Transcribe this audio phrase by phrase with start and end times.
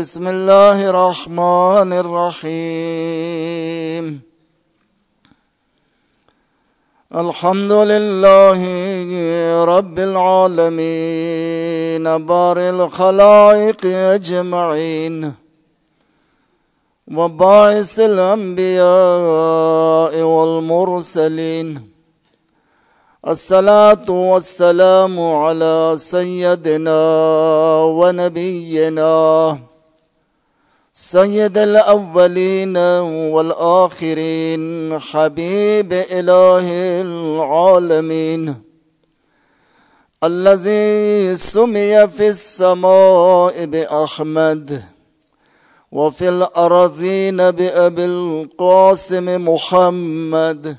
[0.00, 4.04] بسم الله الرحمن الرحيم
[7.14, 8.60] الحمد لله
[9.64, 13.86] رب العالمين بار الخلائق
[14.16, 15.34] أجمعين
[17.16, 18.82] وباعث الأنبياء
[20.22, 21.90] والمرسلين
[23.28, 27.00] الصلاة والسلام على سيدنا
[27.84, 29.69] ونبينا
[31.02, 32.76] سید الاولین
[33.32, 36.66] والآخرین، حبیب الہ
[37.00, 38.48] العالمین
[40.22, 44.82] الذي سمي في السماء بأحمد
[45.92, 50.76] وفي الأرضين بأبي القاسم محمد.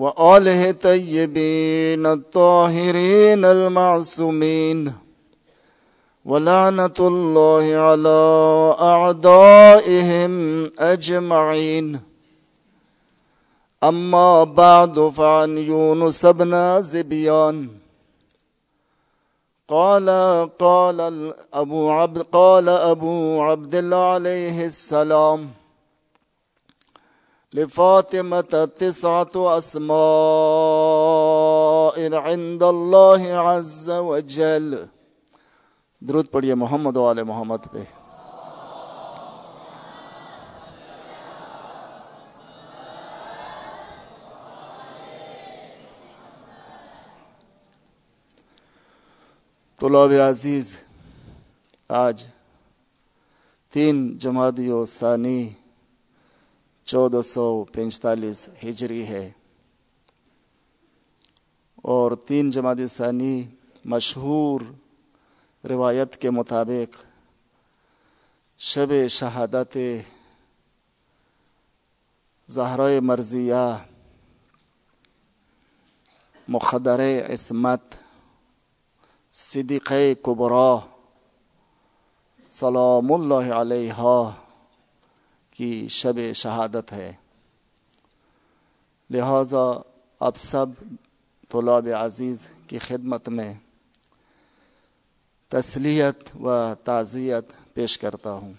[0.00, 4.92] وآله طيبين الطاهرين المعصومين
[6.24, 8.20] ولعنة الله على
[8.80, 10.32] أعدائهم
[10.78, 12.00] أجمعين.
[13.84, 17.68] أما بعد فعن يونس بن زبيان.
[19.68, 20.08] قال
[20.58, 20.98] قال
[21.54, 25.59] أبو عبد قال أبو عبد الله عليه السلام
[27.54, 29.96] لفاطمة تسعة أسماء
[32.14, 34.74] عند الله عز وجل.
[36.00, 37.82] درود پڑھیے محمد و آل محمد پہ.
[49.78, 50.66] طلاب عزیز،
[51.88, 52.26] آج
[53.72, 55.50] تین جمادی و ثانی
[56.90, 59.30] چودہ سو پینتالیس ہجری ہے۔
[61.76, 63.46] اور تین جماعت ثانی
[63.84, 64.60] مشہور
[65.66, 66.96] روایت کے مطابق
[68.58, 69.78] شب شہادت
[72.46, 73.76] زہرۂ مرضیہ
[76.48, 77.00] مخدر
[77.34, 77.82] عصمت
[79.30, 80.76] صدیق کبرا
[82.50, 84.30] سلام اللہ علیہ۔
[85.60, 87.12] کی شب شہادت ہے۔
[89.10, 89.80] لہذا
[90.20, 90.66] اب سب
[91.48, 93.54] طلاب عزیز کی خدمت میں
[95.48, 98.52] تسلیت و تعزیت پیش کرتا ہوں۔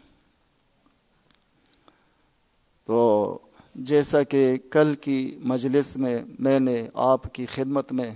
[2.85, 3.37] تو
[3.75, 8.11] جیسا کہ کل کی مجلس میں میں نے آپ کی خدمت میں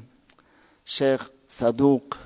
[0.85, 2.18] شیخ صدوق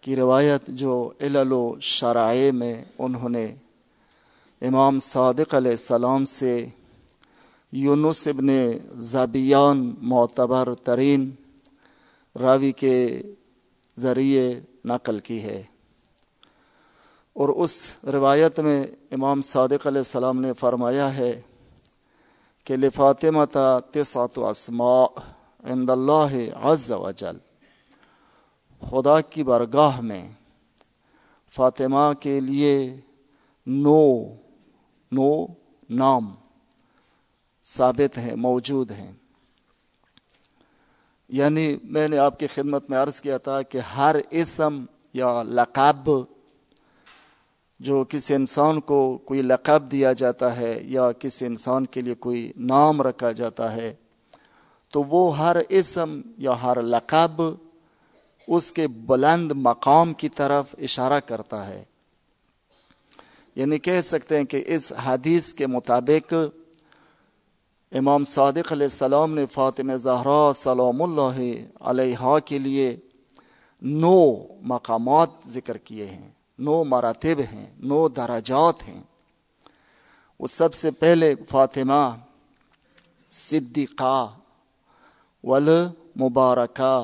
[0.00, 3.54] کی روایت جو علل و شرائع میں انہوں نے
[4.60, 6.66] امام صادق علیہ السلام سے،
[7.72, 8.48] یونس ابن
[8.94, 11.30] زبیان معتبر ترین
[12.40, 13.22] راوی کے
[13.98, 15.62] ذریعے نقل کی ہے۔
[17.32, 21.40] اور اس روایت میں امام صادق علیہ السلام نے فرمایا ہے
[22.64, 23.44] کہ لفاطمہ
[23.90, 25.04] تسعت اسماء
[25.64, 27.36] عند اللہ عز و جل
[28.90, 30.28] خدا کی برگاہ میں
[31.54, 32.96] فاطمہ کے لیے
[33.66, 34.34] نو
[35.12, 35.46] نو
[35.90, 36.34] نام
[37.64, 39.12] ثابت ہیں، موجود ہیں۔
[41.28, 44.84] یعنی میں نے آپ کی خدمت میں عرض کیا تھا کہ ہر اسم
[45.14, 46.10] یا لقب
[47.80, 52.52] جو کسی انسان کو کوئی لقب دیا جاتا ہے یا کسی انسان کے لیے کوئی
[52.56, 53.94] نام رکھا جاتا ہے،
[54.90, 57.42] تو وہ ہر اسم یا ہر لقب
[58.48, 61.84] اس کے بلند مقام کی طرف اشارہ کرتا ہے۔
[63.60, 66.34] یعنی کہہ سکتے ہیں کہ اس حدیث کے مطابق
[67.92, 71.40] امام صادق علیہ السلام نے فاطمہ زہرا سلام اللہ
[71.80, 72.96] علیہ کے لیے
[73.82, 74.16] نو
[74.62, 79.00] مقامات ذکر کیے ہیں، نو مراتب ہیں، نو درجات ہیں۔
[80.40, 82.16] وہ سب سے پہلے فاطمہ
[83.28, 84.36] صدیقہ
[85.44, 86.94] والمبارکہ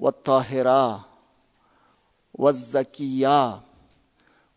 [0.00, 0.96] والطاہرہ
[2.38, 3.58] والزکیہ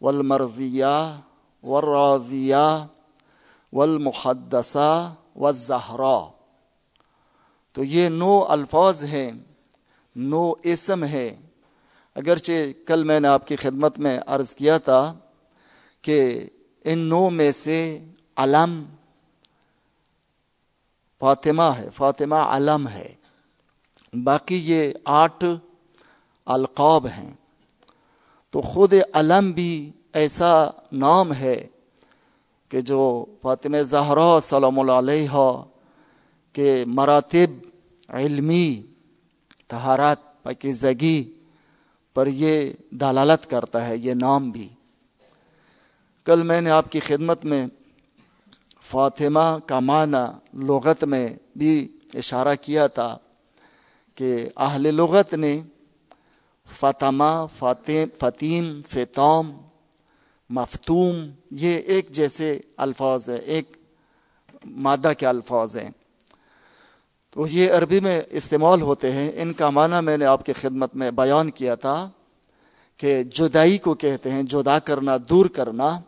[0.01, 1.19] والمرضیہ
[1.63, 2.85] والراضیہ
[3.73, 6.31] والمحدثہ والزہرا۔
[7.71, 9.31] تو یہ نو الفاظ ہیں،
[10.15, 11.39] نو اسم ہے
[12.15, 15.13] اگرچہ کل میں نے آپ کی خدمت میں عرض کیا تھا
[16.01, 16.49] کہ
[16.83, 18.03] ان نو میں سے
[18.35, 18.83] علم
[21.19, 23.15] فاطمہ ہے، فاطمہ علم ہے۔
[24.23, 25.43] باقی یہ آٹھ
[26.45, 27.33] القاب ہیں۔
[28.55, 31.67] تو خود علم بھی ایسا نام ہے
[32.69, 35.61] کہ جو فاطمہ زہرا سلام علیہ
[36.53, 37.65] کہ مراتب
[38.09, 38.81] علمی
[39.67, 41.33] تہارات پاکیزگی
[42.13, 44.67] پر یہ دلالت کرتا ہے، یہ نام بھی۔
[46.25, 47.67] کل میں نے آپ کی خدمت میں
[48.81, 53.17] فاطمہ کا معنی لغت میں بھی اشارہ کیا تھا
[54.15, 55.61] کہ اہل لغت نے
[56.73, 59.51] فاطمہ فاتم فتیم فتوم
[60.49, 61.15] مفتوم،
[61.51, 63.77] یہ ایک جیسے الفاظ ہیں، ایک
[64.65, 65.89] مادہ کے الفاظ ہیں۔
[67.29, 70.95] تو یہ عربی میں استعمال ہوتے ہیں۔ ان کا معنی میں نے آپ کی خدمت
[70.95, 72.09] میں بیان کیا تھا
[72.97, 75.99] کہ جدائی کو کہتے ہیں، جدا کرنا، دور کرنا۔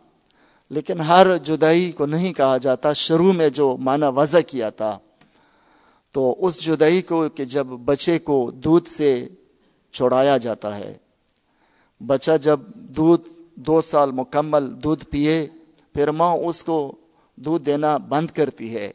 [0.70, 4.98] لیکن ہر جدائی کو نہیں کہا جاتا۔ شروع میں جو معنی وضع کیا تھا،
[6.12, 9.28] تو اس جدائی کو کہ جب بچے کو دودھ سے
[9.92, 10.96] چھوڑایا جاتا ہے۔
[12.06, 15.48] بچہ جب دودھ دو سال مکمل دودھ پیے،
[15.94, 16.96] پھر ماں اس کو
[17.36, 18.92] دودھ دینا بند کرتی ہے۔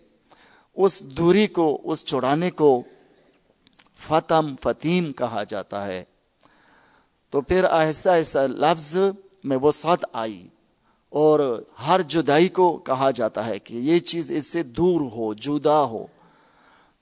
[0.76, 2.82] اس دوری کو، اس چھڑانے کو
[4.08, 6.04] فتم فتیم کہا جاتا ہے۔
[7.30, 8.98] تو پھر آہستہ آہستہ لفظ
[9.44, 10.48] میں وہ ساتھ آئی
[11.10, 15.84] اور ہر جدائی کو کہا جاتا ہے کہ یہ چیز اس سے دور ہو، جدا
[15.84, 16.06] ہو۔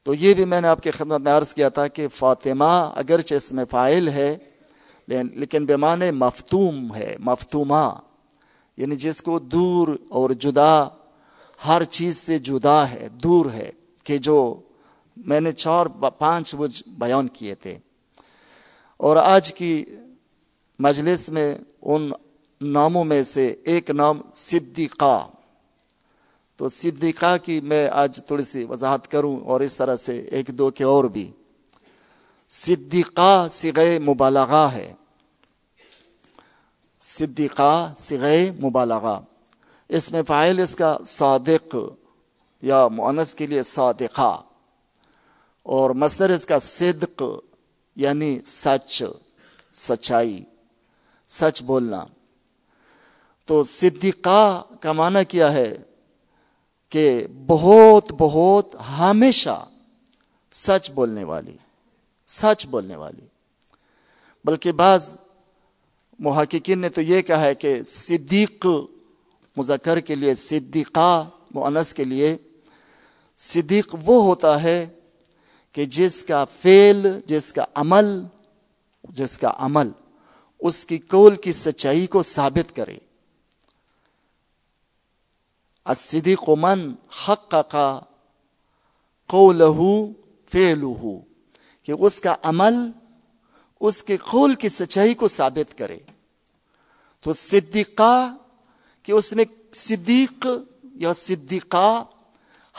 [0.03, 3.35] تو یہ بھی میں نے آپ کی خدمت میں عرض کیا تھا کہ فاطمہ اگرچہ
[3.35, 4.37] اس میں فائل ہے
[5.07, 7.95] لیکن بیمان مفتوم ہے، مفتومہ
[8.77, 10.83] یعنی جس کو دور اور جدا،
[11.67, 13.71] ہر چیز سے جدا ہے، دور ہے،
[14.03, 14.55] کہ جو
[15.17, 15.85] میں نے چار
[16.17, 17.77] پانچ وہ بیان کیے تھے۔
[18.97, 19.85] اور آج کی
[20.79, 22.11] مجلس میں ان
[22.61, 25.27] ناموں میں سے ایک نام صدیقہ۔
[26.61, 30.71] تو صدیقہ کی میں آج تھوڑی سی وضاحت کروں اور اس طرح سے ایک دو
[30.71, 31.31] کے اور بھی۔
[32.49, 34.93] صدیقہ سگے مبالغہ ہے۔
[36.99, 39.21] صدیقہ سگے مبالغہ۔
[39.89, 41.75] اس میں فائل اس کا صادق
[42.61, 44.41] یا معنس کے لیے صادقہ۔
[45.63, 47.23] اور مصدر اس کا صدق
[47.95, 49.03] یعنی سچ،
[49.73, 50.43] سچائی،
[51.29, 52.05] سچ بولنا۔
[53.45, 55.77] تو صدیقہ کا معنی کیا ہے؟
[56.91, 59.65] کہ بہت بہت ہمیشہ
[60.51, 61.57] سچ بولنے والی،
[62.27, 63.25] سچ بولنے والی۔
[64.45, 65.15] بلکہ بعض
[66.19, 68.65] محققین نے تو یہ کہا ہے کہ صدیق
[69.57, 72.37] مذکر کے لیے، صدیقہ معنس کے لیے
[73.37, 74.85] صدیق وہ ہوتا ہے
[75.71, 78.23] کہ جس کا فعل، جس کا عمل،
[79.03, 79.89] جس کا عمل
[80.59, 82.97] اس کی قول کی سچائی کو ثابت کرے۔
[85.83, 86.93] الصدیق من
[87.27, 87.75] حقق
[89.27, 89.91] قوله
[90.53, 91.13] فعله.
[91.83, 92.73] کہ اس کا عمل،
[93.79, 95.99] اس کے قول کی سچائی کو ثابت کرے.
[97.21, 98.35] تو صدیقہ،
[99.03, 99.43] کہ اس نے
[99.73, 100.47] صدیق
[100.95, 102.03] یا صدیقہ،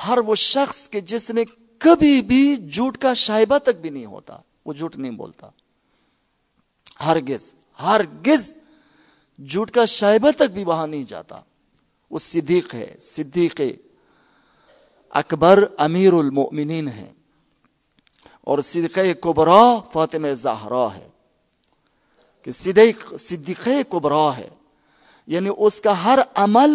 [0.07, 1.45] ہر وہ شخص کے جس نے
[1.79, 5.49] کبھی بھی جھوٹ کا شائبہ تک بھی نہیں ہوتا، وہ جھوٹ نہیں بولتا.
[7.05, 8.55] ہرگز ہرگز
[9.51, 11.41] جھوٹ کا شائبہ تک بھی وہاں نہیں جاتا.
[12.13, 13.61] وہ صدیق ہے، صدیق
[15.11, 17.13] اکبر امیر المؤمنین ہے
[18.41, 21.09] اور صدیق کبرا فاطمہ زہرا ہے۔
[22.43, 24.49] کہ صدیق صدیق کبرا ہے۔
[25.27, 26.71] یعنی اس کا ہر عمل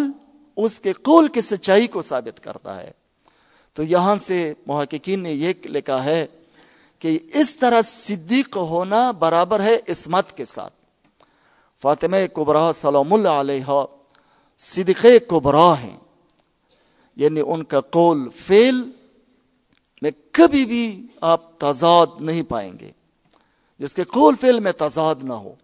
[0.56, 2.90] اس کے قول کی سچائی کو ثابت کرتا ہے۔
[3.74, 6.26] تو یہاں سے محققین نے یہ لکھا ہے
[6.98, 10.74] کہ اس طرح صدیق ہونا برابر ہے اسمت کے ساتھ۔
[11.82, 13.84] فاطمہ کبرا سلام اللہ علیہ
[14.58, 15.96] صدق کبرا ہیں۔
[17.16, 18.90] یعنی ان کا قول فیل
[20.02, 22.92] میں کبھی بھی آپ تضاد نہیں پائیں گے۔
[23.78, 25.54] جس کے قول فیل میں تضاد نہ ہو،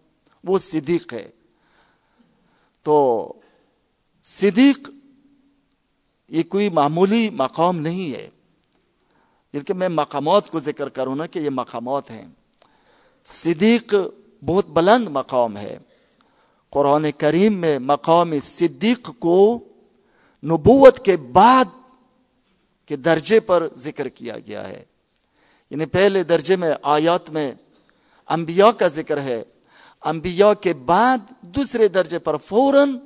[0.43, 1.29] وہ صدیق ہے۔
[2.83, 3.33] تو
[4.23, 4.89] صدیق
[6.29, 8.29] یہ کوئی معمولی مقام نہیں ہے۔
[9.67, 12.25] کہ میں مقامات کو ذکر کروں نا کہ یہ مقامات ہیں۔
[13.25, 13.93] صدیق
[14.45, 15.77] بہت بلند مقام ہے۔
[16.75, 19.59] قرآن کریم میں مقام صدیق کو
[20.43, 21.65] نبوت کے بعد
[22.85, 24.83] کے درجے پر ذکر کیا گیا ہے۔
[25.69, 27.51] یعنی پہلے درجے میں آیات میں
[28.27, 29.43] انبیاء کا ذکر ہے۔
[30.01, 32.99] انبیاء کے بعد دوسرے درجے پر فوراً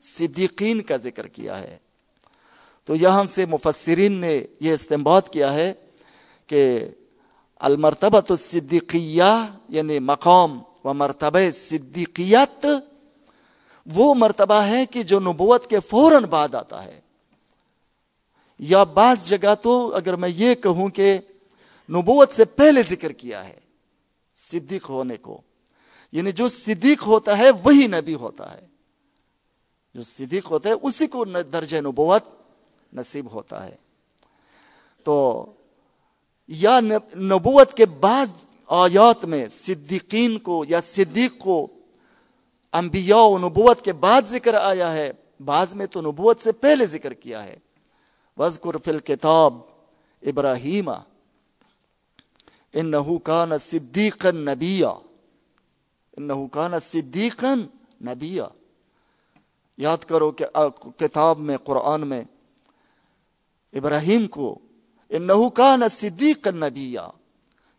[0.00, 1.76] صدیقین کا ذکر کیا ہے۔
[2.84, 5.72] تو یہاں سے مفسرین نے یہ استعمال کیا ہے
[6.46, 6.88] کہ
[7.56, 12.66] المرتبہ تو صدیقیہ یعنی مقام و مرتبہ صدیقیت
[13.86, 17.00] وہ مرتبہ ہے کہ جو نبوت کے فوراً بعد آتا ہے۔
[18.58, 21.18] یا بعض جگہ تو اگر میں یہ کہوں کہ
[21.90, 23.60] نبوت سے پہلے ذکر کیا ہے
[24.34, 25.40] صدیق ہونے کو
[26.12, 28.66] یعنی جو صدیق ہوتا ہے وہی نبی ہوتا ہے۔
[29.94, 32.24] جو صدیق ہوتا ہے اسی کو درجہ نبوت
[32.92, 33.76] نصیب ہوتا ہے۔
[35.04, 35.46] تو
[36.48, 36.80] یا
[37.14, 38.32] نبوت کے بعض
[38.66, 41.73] آیات میں صدیقین کو یا صدیق کو
[42.74, 45.10] انبیاء و نبوت کے بعد ذکر آیا ہے،
[45.44, 47.56] بعض میں تو نبوت سے پہلے ذکر کیا ہے۔
[48.36, 49.54] وزقر فل کتاب
[50.22, 50.90] ابراہیم
[52.72, 54.88] ان کان صدیق نبیا
[56.16, 56.72] ان کان
[58.00, 58.46] نبیا
[59.78, 60.46] یاد کرو کہ
[60.96, 62.22] کتاب میں، قرآن میں
[63.72, 64.58] ابراہیم کو
[65.08, 67.08] انہو کان صدیق نبیا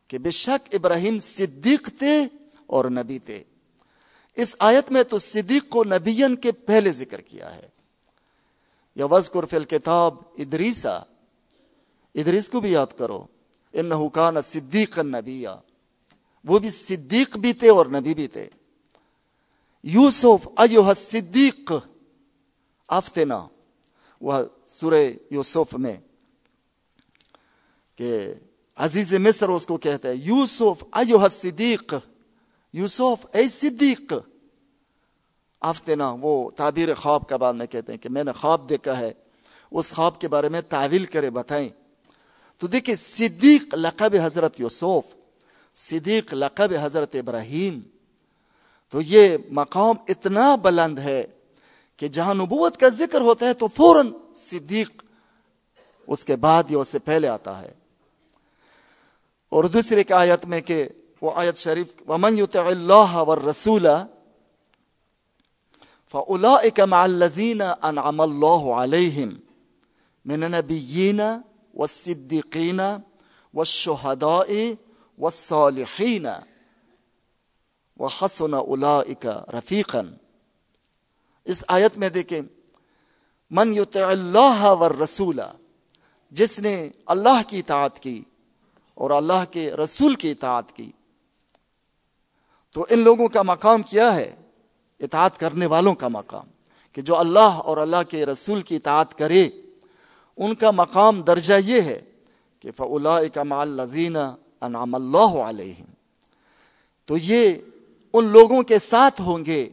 [0.07, 2.15] کہ بے شک ابراہیم صدیق تھے
[2.67, 3.43] اور نبی تھے۔
[4.35, 7.69] اس آیت میں تو صدیق کو نبین کے پہلے ذکر کیا ہے۔
[8.95, 10.99] یا وزقر فی الکتاب ادریسا،
[12.15, 13.25] ادریس کو بھی یاد کرو،
[13.73, 15.55] انہو کان صدیق نبیا۔
[16.45, 18.49] وہ بھی صدیق بھی تھے اور نبی بھی تھے۔
[19.83, 21.71] یوسف ایوہ صدیق
[22.87, 23.47] افتنا
[24.21, 24.33] وہ
[24.65, 25.97] سورہ یوسف میں،
[27.95, 28.33] کہ
[28.75, 31.93] عزیز مصر اس کو کہتے ہیں، یوسف ایوہ صدیق۔
[32.75, 34.13] یوسف، اے صدیق!
[35.61, 39.13] آفتنا وہ تعبیر خواب کا بعد میں کہتے ہیں کہ میں نے خواب دیکھا ہے،
[39.71, 41.69] اس خواب کے بارے میں تعویل کرے، بتائیں۔
[42.57, 45.15] تو دیکھیں، صدیق لقب حضرت یوسف،
[45.73, 47.79] صدیق لقب حضرت ابراہیم۔
[48.89, 51.23] تو یہ مقام اتنا بلند ہے
[51.97, 55.03] کہ جہاں نبوت کا ذکر ہوتا ہے تو فوراً صدیق
[56.07, 57.73] اس کے بعد یا اس سے پہلے آتا ہے۔
[59.49, 60.85] اور دوسرے کی آیت میں کہ
[61.21, 63.87] وہ آیت شریف، ومن يطع الله والرسول
[66.11, 69.29] فاولئك مع الذين انعم الله عليهم
[70.25, 71.21] من النبيين
[71.73, 72.81] والصديقين
[73.53, 74.73] والشهداء
[75.17, 76.27] والصالحين
[77.99, 80.01] وحسن اولئك رفيقا۔
[81.45, 82.41] اس آیت میں دیکھیں،
[83.51, 85.39] من یطع اللہ والرسول،
[86.31, 88.21] جس نے اللہ کی اطاعت کی
[88.95, 90.91] اور اللہ کے رسول کی اطاعت کی
[92.75, 94.35] تو ان لوگوں کا مقام کیا ہے؟
[94.99, 96.43] اطاعت کرنے والوں کا مقام۔
[96.93, 99.49] کہ جو اللہ اور اللہ کے رسول کی اطاعت کرے،
[100.37, 102.01] ان کا مقام درجہ یہ ہے
[102.59, 104.15] کہ فلا مال لذین
[104.61, 105.83] انعام اللہ علیہ
[107.05, 107.53] تو یہ
[108.13, 109.69] ان لوگوں کے ساتھ ہوں گے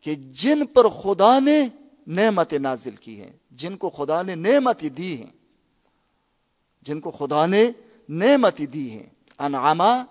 [0.00, 1.68] کہ جن پر خدا نے
[2.06, 5.30] نعمت نازل کی ہیں جن کو خدا نے نعمت دی ہیں۔
[6.82, 7.70] جن کو خدا نے
[8.08, 9.06] نعمت دی ہیں۔
[9.38, 10.04] انعامہ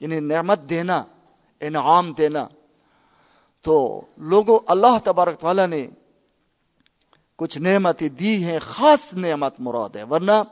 [0.00, 1.02] یعنی نعمت دینا۔
[1.60, 2.48] انعام دینا۔
[3.60, 5.86] تو لوگوں اللہ تبارک والا نے
[7.36, 10.42] کچھ نعمت دی ہیں، خاص نعمت مراد ہے۔ ورنہ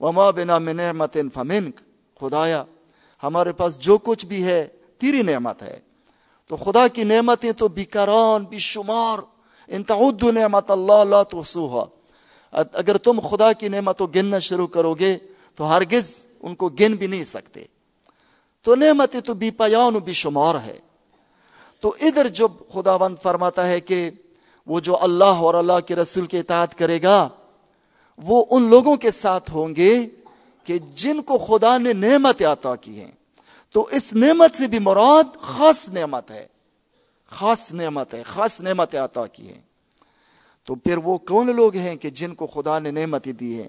[0.00, 1.80] وما بنا میں نعمت فمنک
[2.20, 2.64] خدایا،
[3.22, 4.68] ہمارے پاس جو کچھ بھی ہے،
[4.98, 5.80] تیری نعمت ہے۔
[6.46, 9.18] تو خدا کی نعمتیں تو بیکران بے شمار
[9.68, 11.84] انتعد نعمت اللہ لا توسوها
[12.52, 15.18] اگر تم خدا کی نعمتوں گننا شروع کرو گے
[15.54, 17.62] تو ہرگز ان کو گن بھی نہیں سکتے۔
[18.66, 20.78] تو نعمتیں تو بی پیان و بے شمار ہے۔
[21.80, 24.10] تو ادھر جب خدا بند فرماتا ہے کہ
[24.66, 27.28] وہ جو اللہ اور اللہ کے رسول کے اطاعت کرے گا،
[28.18, 30.06] وہ ان لوگوں کے ساتھ ہوں گے
[30.64, 33.10] کہ جن کو خدا نے نعمت عطا کی ہیں۔
[33.70, 36.46] تو اس نعمت سے بھی مراد خاص نعمت ہے۔
[37.30, 39.60] خاص نعمت ہے، خاص نعمت عطا کی ہے
[40.64, 43.68] تو پھر وہ کون لوگ ہیں کہ جن کو خدا نے نعمت دی ہے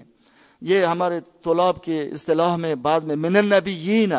[0.60, 4.12] یہ ہمارے طلاب کے اصطلاح میں، بعد میں، من النبیین۔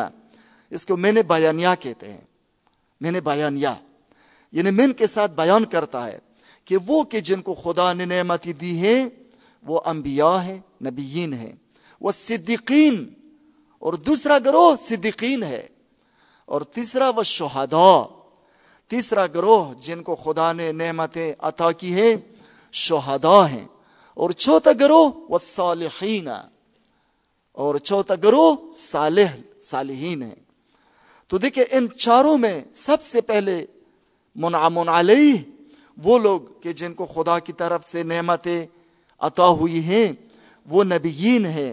[0.70, 2.20] اس کو میں نے بیانیہ کہتے ہیں۔
[3.00, 3.68] میں نے بیانیہ۔
[4.52, 6.18] یعنی من کے ساتھ بیان کرتا ہے
[6.64, 9.04] کہ وہ کہ جن کو خدا نے نعمت دی ہے،
[9.62, 11.52] وہ انبیاء ہیں، نبیین ہیں۔
[12.00, 13.14] وہ صدیقین۔
[13.78, 15.66] اور دوسرا گروہ صدیقین ہے۔
[16.46, 18.02] اور تیسرا وہ شہدا
[18.88, 22.16] تیسرا گروہ جن کو خدا نے نعمتیں عطا کی ہے
[22.72, 23.66] شہدا ہیں۔
[24.14, 26.28] اور چوتھا گروہ وہ صالحین۔
[27.52, 30.49] اور چوتھا گروہ صالح، صالحین ہیں۔
[31.30, 33.66] تو دیکھیں ان چاروں میں سب سے پہلے
[34.36, 35.38] منعمن علیہ
[36.04, 38.66] وہ لوگ کہ جن کو خدا کی طرف سے نعمتیں
[39.18, 40.12] عطا ہوئی ہیں،
[40.66, 41.72] وہ نبیین ہیں،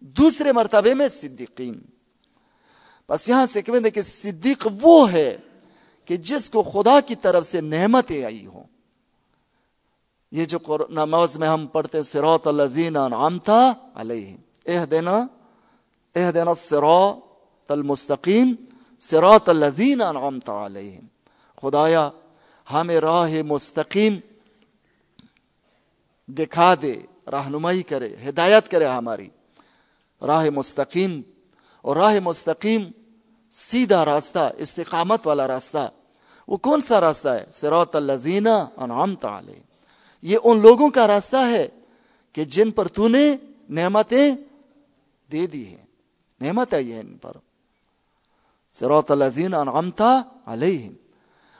[0.00, 1.80] دوسرے مرتبے میں صدیقین۔
[3.08, 5.36] بس یہاں سے کہ کہ صدیق وہ ہے
[6.04, 8.64] کہ جس کو خدا کی طرف سے نعمتیں آئی ہوں۔
[10.32, 10.58] یہ جو
[10.90, 14.36] نماز میں ہم پڑھتے سروت الزین انعامتا علیہ
[14.66, 15.26] اہ دینا
[16.14, 18.54] اہ دینا سروت المستقیم۔
[18.98, 21.00] سروت الزین انعامتا علیہ
[21.62, 22.10] خدایا،
[22.72, 24.16] ہمیں راہ مستقیم
[26.28, 26.94] دکھا دے،
[27.32, 29.28] رہنمائی کرے، ہدایت کرے ہماری۔
[30.26, 31.20] راہ مستقیم،
[31.82, 32.82] اور راہ مستقیم
[33.50, 35.90] سیدھا راستہ، استقامت والا راستہ۔
[36.48, 39.60] وہ کون سا راستہ ہے؟ سروت الزینہ انعامت علیہ
[40.22, 41.68] یہ ان لوگوں کا راستہ ہے
[42.32, 43.36] کہ جن پر تو نے
[43.68, 44.30] نعمتیں
[45.32, 45.84] دے دی ہیں۔
[46.40, 47.36] نعمت ہے یہ ان پر۔
[48.78, 50.92] سروت الزین انعمتا علیہم۔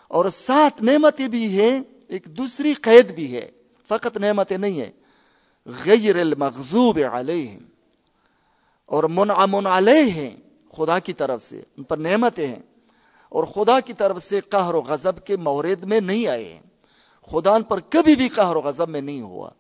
[0.08, 3.50] اور سات نعمتیں بھی ہے ایک دوسری قید بھی ہے،
[3.88, 4.90] فقط نعمتیں نہیں ہے
[5.86, 7.62] غیر المغضوب علیہم۔
[8.86, 10.36] اور منعمن علیہ ہیں
[10.76, 12.62] خدا کی طرف سے، ان پر نعمتیں ہیں۔
[13.28, 16.62] اور خدا کی طرف سے قہر و غضب کے مورد میں نہیں آئے ہیں۔
[17.30, 19.50] خدا ان پر کبھی بھی قہر و غضب میں نہیں ہوا۔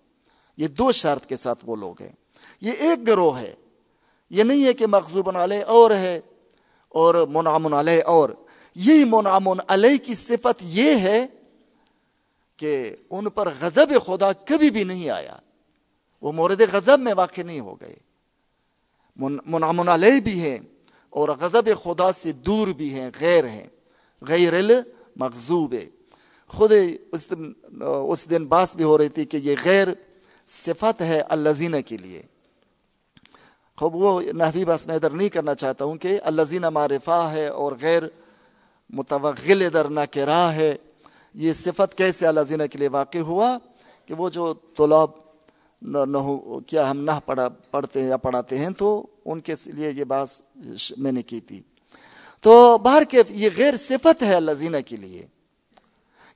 [0.56, 2.12] یہ دو شرط کے ساتھ وہ لوگ ہیں۔
[2.60, 3.54] یہ ایک گروہ ہے۔
[4.30, 6.20] یہ نہیں ہے کہ مغزوب علیہ اور ہے۔
[6.94, 8.30] اور منعمن علیہ، اور
[8.74, 11.26] یہی منعمن علیہ کی صفت یہ ہے
[12.56, 15.36] کہ ان پر غضب خدا کبھی بھی نہیں آیا۔
[16.22, 17.96] وہ مورد غضب میں واقع نہیں ہو گئے۔
[19.46, 20.58] منعمن علیہ بھی ہیں
[21.10, 23.66] اور غضب خدا سے دور بھی ہیں، غیر ہیں۔
[24.22, 25.74] غیر المغضوب۔
[26.50, 26.72] خود
[27.12, 27.52] اس دن
[28.10, 29.88] اس دن باس بھی ہو رہی تھی کہ یہ غیر
[30.46, 32.22] صفت ہے الزین کے لیے۔
[33.78, 37.72] خوب وہ نحوی بس میں ادھر نہیں کرنا چاہتا ہوں کہ الزین معرفہ ہے اور
[37.80, 38.02] غیر
[38.90, 40.76] متوغل ادھر نہ کرا ہے۔
[41.34, 43.58] یہ صفت کیسے الزین کے لیے واقع ہوا
[44.06, 45.10] کہ وہ جو طلاب
[45.82, 49.90] نہ ہو کیا ہم نہ پڑھا پڑھتے ہیں یا پڑھاتے ہیں تو ان کے لیے
[49.90, 50.28] یہ بات
[50.96, 51.62] میں نے کی تھی۔
[52.40, 55.22] تو باہر کے یہ غیر صفت ہے اللہ کے لیے۔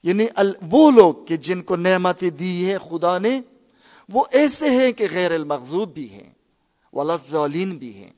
[0.02, 0.26] یعنی
[0.70, 3.40] وہ لوگ کہ جن کو نعمتیں دی ہے خدا نے،
[4.08, 6.31] وہ ایسے ہیں کہ غیر المغضوب بھی ہیں۔
[6.92, 8.10] ولین بھی ہیں۔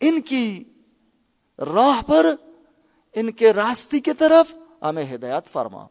[0.00, 0.64] ان کی
[1.58, 2.34] راہ پر،
[3.14, 5.86] ان کے راستے کی طرف ہمیں ہدایت فرما۔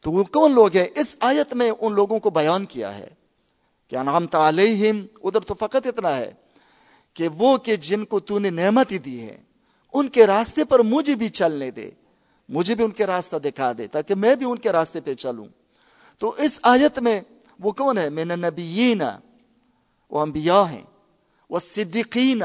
[0.00, 3.08] تو وہ کون لوگ ہیں؟ اس آیت میں ان لوگوں کو بیان کیا ہے
[3.88, 6.32] کہ انعامت علیہم، ادھر تو فقط اتنا ہے
[7.14, 9.42] کہ وہ کہ جن کو تو نے نعمت ہی دی ہے،
[9.92, 11.90] ان کے راستے پر مجھے بھی چلنے دے،
[12.48, 15.46] مجھے بھی ان کے راستہ دکھا دے، تاکہ میں بھی ان کے راستے پہ چلوں۔
[16.18, 17.20] تو اس آیت میں
[17.58, 19.02] وہ کون ہے؟ میں نبیین
[20.10, 20.82] وہ انبیاء ہیں۔
[21.54, 22.42] وہ صدیقین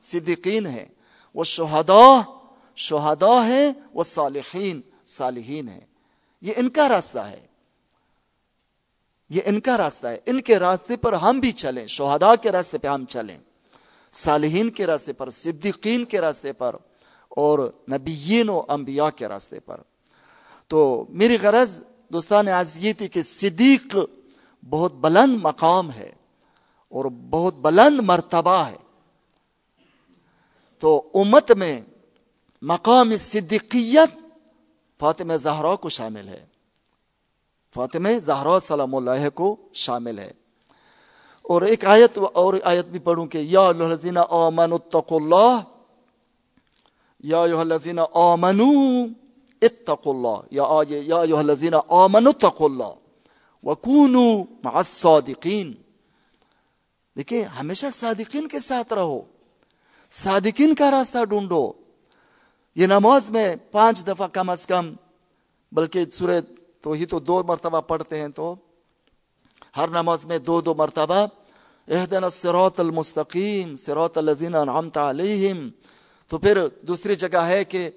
[0.00, 0.86] صدیقین ہیں
[1.34, 2.22] وہ شہدا
[2.76, 5.80] شہدا ہیں وہ صالحین صالحین ہیں۔
[6.40, 7.46] یہ ان کا راستہ ہے۔
[9.30, 12.78] یہ ان کا راستہ ہے۔ ان کے راستے پر ہم بھی چلیں، شہداء کے راستے
[12.78, 13.38] پہ ہم چلیں۔
[14.12, 16.76] صالحین کے راستے پر، صدیقین کے راستے پر
[17.28, 19.80] اور نبیین و انبیاء کے راستے پر۔
[20.68, 23.96] تو میری غرض دوستان آج یہ تھی کہ صدیق
[24.70, 26.19] بہت بلند مقام ہے۔
[26.90, 28.76] اور بہت بلند مرتبہ ہے۔
[30.78, 31.80] تو امت میں
[32.62, 34.10] مقام صدیقیت
[35.00, 36.46] فاطمہ زہرا کو شامل ہے۔
[37.74, 40.32] فاطمہ زہرا سلام اللہ کو شامل ہے۔
[41.42, 45.60] اور ایک آیت اور آیت بھی پڑھوں کہ یا الذین آمنوا اتقوا اللہ،
[47.20, 49.06] یا ایھا الذین آمنوا
[49.62, 52.94] اتقوا اللہ، یا آیے یا ایھا الذین آمنوا اتقوا اللہ،
[53.62, 55.72] وکونوا مع الصادقین۔
[57.16, 59.22] دیکھیں، ہمیشہ صادقین کے ساتھ رہو۔
[60.10, 61.72] صادقین کا راستہ ڈھونڈو۔
[62.74, 64.94] یہ نماز میں پانچ دفعہ کم از کم،
[65.72, 66.40] بلکہ سورہ
[66.80, 68.54] تو ہی تو دو مرتبہ پڑھتے ہیں تو،
[69.76, 71.26] ہر نماز میں دو دو مرتبہ
[71.88, 75.68] اہدن الصراط المستقیم، صراط الذین انعمت علیہم۔
[76.28, 77.90] تو پھر دوسری جگہ ہے کہ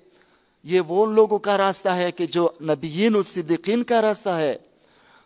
[0.63, 4.57] یہ وہ ان لوگوں کا راستہ ہے کہ جو نبیین الصدیقین کا راستہ ہے۔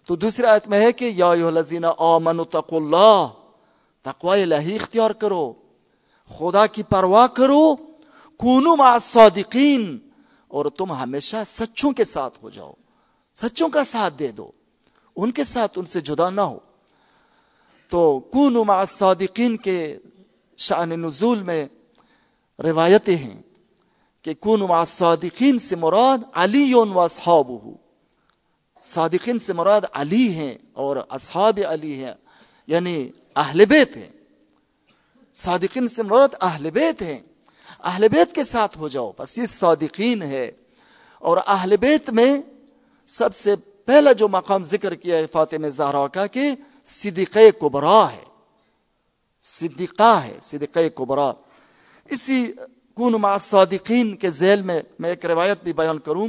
[0.05, 3.36] تو دوسری آیت میں ہے کہ یا ایھا الذین آمنوا تقوا اللہ
[4.07, 5.53] تقوی الہی اختیار کرو،
[6.29, 7.63] خدا کی پرواہ کرو،
[8.39, 9.97] کونو مع الصادقین،
[10.51, 12.73] اور تم ہمیشہ سچوں کے ساتھ ہو جاؤ،
[13.35, 14.51] سچوں کا ساتھ دے دو،
[15.15, 16.57] ان کے ساتھ ان سے جدا نہ ہو۔
[17.91, 19.77] تو کون مع الصادقین کے
[20.59, 21.65] شان نزول میں
[22.59, 23.41] روایتیں ہیں
[24.25, 27.57] کہ کون مع الصادقین سے مراد علی و اصحابہ
[28.81, 32.13] صادقین سے مراد علی ہیں اور اصحاب علی ہیں
[32.67, 32.97] یعنی
[33.37, 34.09] اہل بیت ہیں۔
[35.33, 37.19] صادقین سے مراد اہل بیت ہیں۔
[37.79, 40.51] اہل بیت کے ساتھ ہو جاؤ، بس یہ صادقین ہے۔
[41.19, 42.41] اور اہل بیت میں
[43.07, 46.51] سب سے پہلا جو مقام ذکر کیا ہے فاطمہ زہرا کا کہ
[46.83, 48.23] صدیقہ کبرا ہے۔
[49.41, 51.31] صدیقہ ہے، صدیقہ کبرا
[52.05, 52.53] اسی
[52.93, 56.27] کون مع صادقین کے ذیل میں میں ایک روایت بھی بیان کروں۔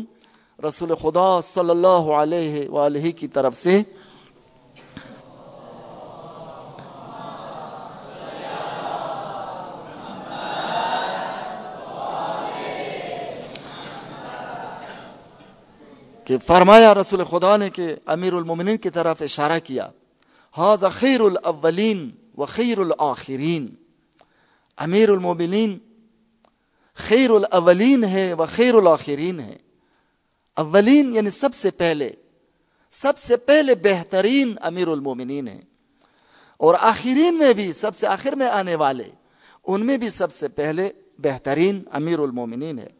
[0.69, 3.83] رسول خدا صلی اللہ علیہ وآلہ کی طرف سے
[16.29, 19.89] کہ فرمایا رسول خدا نے کہ امیر المومنین کی طرف اشارہ کیا
[20.57, 23.75] حاض خیر الاولین و خیر الآخرین
[24.77, 25.79] امیر المومنین
[26.95, 29.57] خیر الاولین ہے و خیر الآخرین ہے۔
[30.57, 32.11] اولین یعنی سب سے پہلے،
[32.91, 35.61] سب سے پہلے بہترین امیر المومنین ہے
[36.57, 39.11] اور آخرین میں بھی، سب سے آخر میں آنے والے،
[39.67, 40.89] ان میں بھی سب سے پہلے
[41.19, 42.98] بہترین امیر المومنین ہے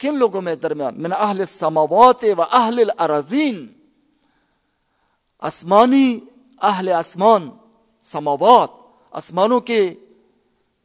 [0.00, 3.66] کن لوگوں میں درمیان؟ من اہل السماوات و اہل الارضین.
[5.38, 6.20] آسمانی
[6.62, 7.50] اہل آسمان،
[8.02, 8.68] سماوات،
[9.10, 9.94] آسمانوں کے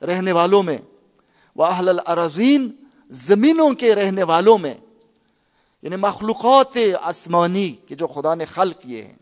[0.01, 0.77] رہنے والوں میں.
[1.55, 2.71] وہ اہل الارضین،
[3.09, 4.73] زمینوں کے رہنے والوں میں.
[5.81, 9.13] یعنی مخلوقات آسمانی، کہ جو خدا نے خلق کیے ہیں.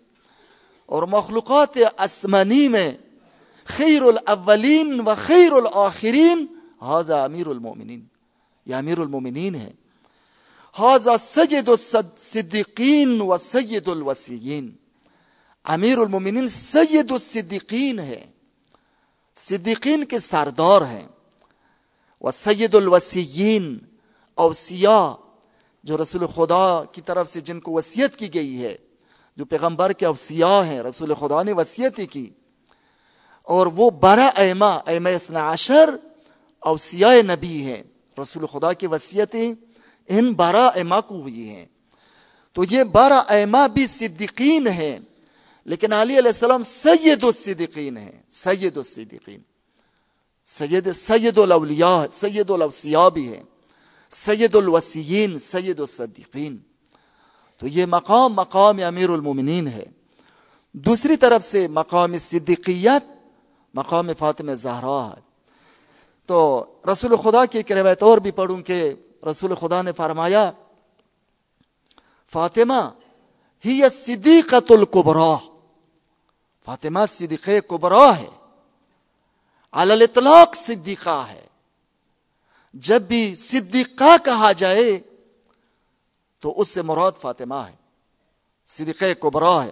[0.86, 2.92] اور مخلوقات آسمانی میں
[3.66, 6.46] خیر الاولین و خیر الاخرین
[6.82, 8.06] حاضہ امیر المومنین
[8.66, 9.72] یہ امیر المومنین ہے
[10.76, 14.72] حاضہ سید الصدیقین و سید الوسیین
[15.64, 18.22] امیر المومنین سید الصدیقین ہے،
[19.36, 21.08] صدیقین کے سردار ہیں
[22.22, 23.78] وہ سید الوسیین
[24.36, 25.10] اوسیاء
[25.84, 28.76] جو رسول خدا کی طرف سے جن کو وصیت کی گئی ہے،
[29.38, 32.30] جو پیغمبر کے اوسیاء ہیں، رسول خدا نے وصیت کی۔
[33.44, 35.90] اور وہ بارہ ایما ایما اسنا عشر
[36.60, 37.84] اوسیاء نبی ہیں،
[38.22, 39.54] رسول خدا کی وصیتیں
[40.08, 41.66] ان بارہ ایما کو ہوئی ہیں۔
[42.54, 45.00] تو یہ بارہ ایما بھی صدیقین ہیں،
[45.66, 49.40] لیکن علی علیہ السلام سید الصدیقین ہیں۔ سید الصدیقین۔
[50.46, 53.44] سید سید الاولیاء، سید الاوسیاء بھی ہیں۔
[54.10, 56.58] سید الوسیین، سید الصدیقین۔
[57.58, 59.84] تو یہ مقام مقام امیر المومنین ہے۔
[60.72, 63.04] دوسری طرف سے مقام صدیقیت،
[63.74, 65.22] مقام فاطمہ زہرا۔ ہے
[66.26, 68.94] تو رسول خدا کی ایک روایت اور بھی پڑھوں کہ
[69.32, 70.52] رسول خدا نے فرمایا،
[72.32, 72.90] فاطمہ
[73.66, 75.38] ہی صدیقت القبرا
[76.66, 78.30] فاطمہ صدیق کبرا ہے۔
[79.72, 81.48] الاطلاق صدیقہ ہے۔
[82.74, 85.00] جب بھی صدیقہ کہا جائے،
[86.40, 87.76] تو اس سے مراد فاطمہ ہے۔
[88.68, 89.72] صدیق کبرا ہے۔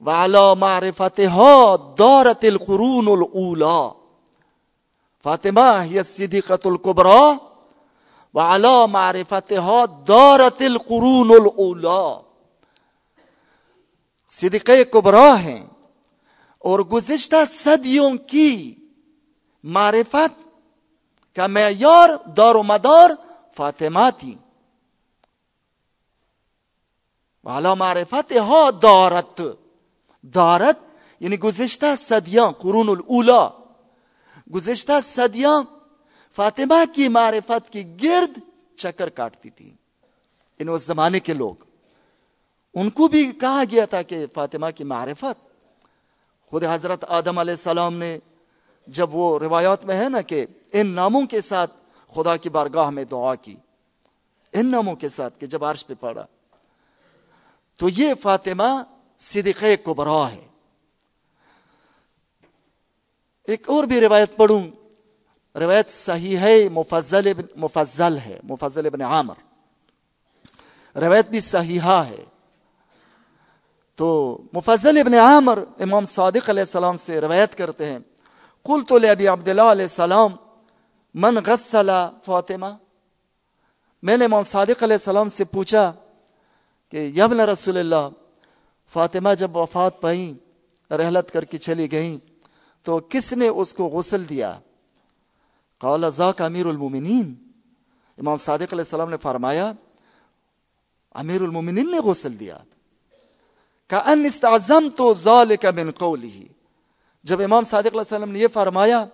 [0.00, 1.20] والا معرفت
[1.98, 3.88] دورت القرون الا
[5.22, 7.32] فاطمہ یہ صدیقت القبرا
[8.34, 9.52] والا معرفت
[10.06, 12.20] دورت القرون الا
[14.28, 15.66] صدیق کبرا ہیں
[16.58, 18.74] اور گزشتہ صدیوں کی
[19.64, 20.40] معرفت
[21.36, 23.10] کا معیار دار و مدار
[23.56, 24.34] فاطمہ تھی.
[27.44, 29.40] والا معرفت ہو دارت
[30.34, 30.78] دارت
[31.20, 33.48] یعنی گزشتہ صدیاں، قرون الاولا
[34.54, 35.62] گزشتہ صدیاں
[36.36, 38.38] فاطمہ کی معرفت کی گرد
[38.76, 39.74] چکر کاٹتی تھی۔
[40.58, 41.54] ان اس زمانے کے لوگ۔
[42.74, 45.48] ان کو بھی کہا گیا تھا کہ فاطمہ کی معرفت۔
[46.46, 48.18] خود حضرت آدم علیہ السلام نے
[48.86, 51.72] جب وہ روایات میں ہے نا کہ ان ناموں کے ساتھ
[52.14, 53.56] خدا کی بارگاہ میں دعا کی۔
[54.52, 56.26] ان ناموں کے ساتھ کہ جب عرش پہ پڑا۔
[57.78, 58.82] تو یہ فاطمہ
[59.16, 60.46] صدیق کبرا ہے۔
[63.44, 64.70] ایک اور بھی روایت پڑھوں۔
[65.56, 69.34] روایت صحیح ہے، مفضل ابن مفضل ہے، مفضل ابن عامر۔
[70.98, 72.24] روایت بھی صحیحہ ہے۔
[73.96, 77.98] تو مفضل ابن عامر امام صادق علیہ السلام سے روایت کرتے ہیں۔
[78.64, 80.32] کل تو ابی عبداللہ علیہ السلام،
[81.14, 81.90] من غسل
[82.24, 82.66] فاطمہ؟
[84.02, 85.92] میں نے امام صادق علیہ السلام سے پوچھا
[86.88, 88.08] کہ یبن رسول اللہ،
[88.88, 90.34] فاطمہ جب وفات پائیں
[90.94, 92.18] رحلت کر کے چلی گئیں،
[92.82, 94.58] تو کس نے اس کو غسل دیا؟
[95.78, 97.34] قال ذاک امیر المومنین.
[98.18, 99.72] امام صادق علیہ السلام نے فرمایا،
[101.10, 102.58] امیر المومنین نے غسل دیا۔
[104.06, 106.48] ان استعظم تو ذالک من قولی
[107.22, 109.04] جب امام صادق علیہ وسلم نے یہ فرمایا،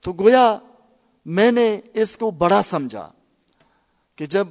[0.00, 0.58] تو گویا
[1.26, 3.10] میں نے اس کو بڑا سمجھا
[4.16, 4.48] کہ جب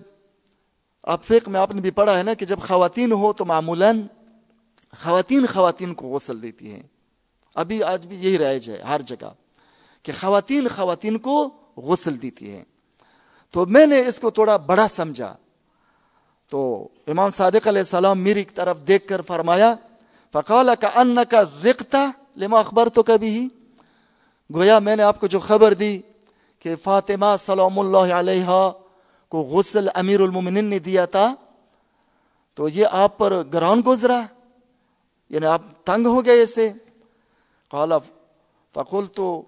[1.03, 4.01] آپ فقہ میں، آپ نے بھی پڑھا ہے نا کہ جب خواتین ہو تو معمولاً
[5.03, 6.83] خواتین خواتین کو غسل دیتی ہیں۔
[7.55, 9.31] ابھی آج بھی یہی رائج ہے، ہر جگہ۔
[10.03, 12.63] کہ خواتین خواتین کو غسل دیتی ہیں۔
[13.51, 15.35] تو میں نے اس کو تھوڑا بڑا سمجھا۔
[16.49, 19.75] تو امام صادق علیہ السلام میری طرف دیکھ کر فرمایا،
[20.33, 23.47] فقال کا ان کا ذکتا لما اخبر تو کبھی ہی
[24.53, 26.01] گویا میں نے آپ کو جو خبر دی
[26.59, 28.71] کہ فاطمہ سلام اللہ علیہ
[29.29, 31.35] کو غسل امیر المومنین نے دیا تھا،
[32.53, 34.21] تو یہ آپ پر گران گزرا۔
[35.29, 36.71] یعنی آپ تنگ ہو گئے اسے۔
[37.69, 37.93] قال
[38.73, 39.41] فقول تو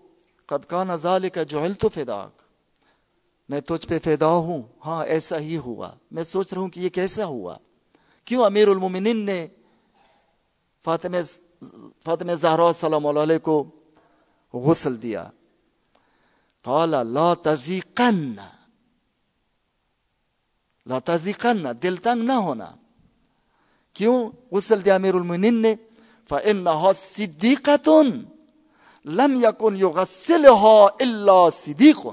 [0.45, 2.41] قد کان ذالک جعلت فداک
[3.49, 6.89] میں تجھ پہ فیدا ہوں۔ ہاں ایسا ہی ہوا۔ میں سوچ رہا ہوں کہ یہ
[6.89, 7.58] کیسا ہوا؟
[8.25, 9.47] کیوں امیر المومنین نے
[10.84, 11.17] فاطمہ
[12.03, 13.69] فاطمہ زہرا السلام علیہ کو
[14.53, 15.29] غسل دیا؟
[16.62, 18.36] قال، لا تزیقن
[20.86, 22.71] لا تزیقن دل تنگ نہ ہونا۔
[23.93, 25.75] کیوں غسل دیا امیر المومنین نے؟
[26.29, 28.34] فَإِنَّهَا صِدِّقَةٌ۔
[29.05, 32.05] لم یکن یغسلها الا صدیق.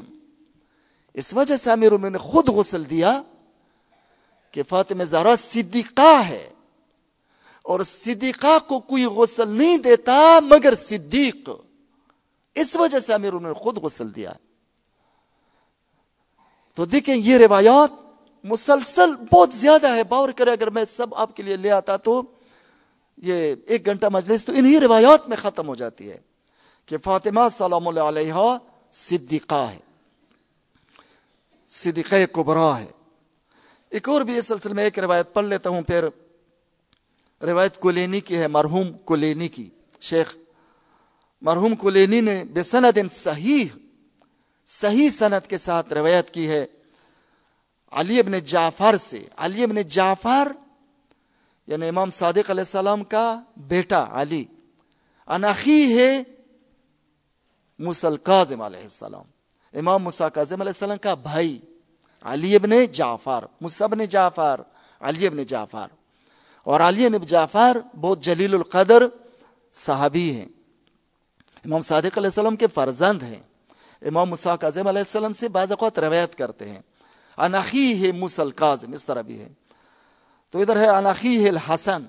[1.14, 3.20] اس وجہ سے امیر نے خود غسل دیا
[4.50, 6.48] کہ فاطمہ زہرا صدیقہ ہے
[7.64, 11.50] اور صدیقہ کو کوئی غسل نہیں دیتا مگر صدیق.
[12.54, 14.32] اس وجہ سے امیر نے خود غسل دیا.
[16.74, 17.90] تو دیکھیں یہ روایات
[18.44, 20.04] مسلسل بہت زیادہ ہے.
[20.04, 22.22] باور کرے اگر میں سب آپ کے لیے لے آتا تو
[23.18, 26.31] یہ ایک گھنٹہ مجلس تو انہی روایات میں ختم ہو جاتی ہے.
[26.86, 28.56] کہ فاطمہ سلام اللہ علیہ
[28.92, 29.78] صدیقہ ہے۔
[31.68, 32.86] صدیقہ کبرا ہے۔
[33.90, 36.04] ایک اور بھی اس سلسلے میں ایک روایت پڑھ لیتا ہوں، پھر
[37.42, 40.36] روایت کلینی کی ہے، مرحوم کلینی کی۔ شیخ
[41.42, 43.64] مرحوم کلینی نے بے سند صحیح
[44.66, 46.66] صحیح صنعت کے ساتھ روایت کی ہے۔
[47.90, 50.52] علی ابن جعفر سے، علی ابن جعفر
[51.66, 54.44] یعنی امام صادق علیہ السلام کا بیٹا علی۔
[55.26, 56.22] انخی ہے
[57.82, 59.24] مسل کاظم علیہ السلام،
[59.78, 61.60] امام مسا کاظم علیہ السلام کا بھائی
[62.22, 63.44] علی ابن جعفر
[63.80, 64.60] ابن جعفر،
[65.00, 65.86] علی ابن جعفر۔
[66.64, 69.02] اور علی ابن جعفر بہت جلیل القدر
[69.72, 70.46] صحابی ہیں۔
[71.64, 73.40] امام صادق علیہ السلام کے فرزند ہیں۔
[74.02, 76.80] امام مسا کاظم علیہ السلام سے بعض اوقات روایت کرتے ہیں۔
[77.36, 79.48] انخی ہے مسل کاظم اس طرح بھی ہے۔
[80.50, 82.02] تو ادھر ہے انخی ہے الحسن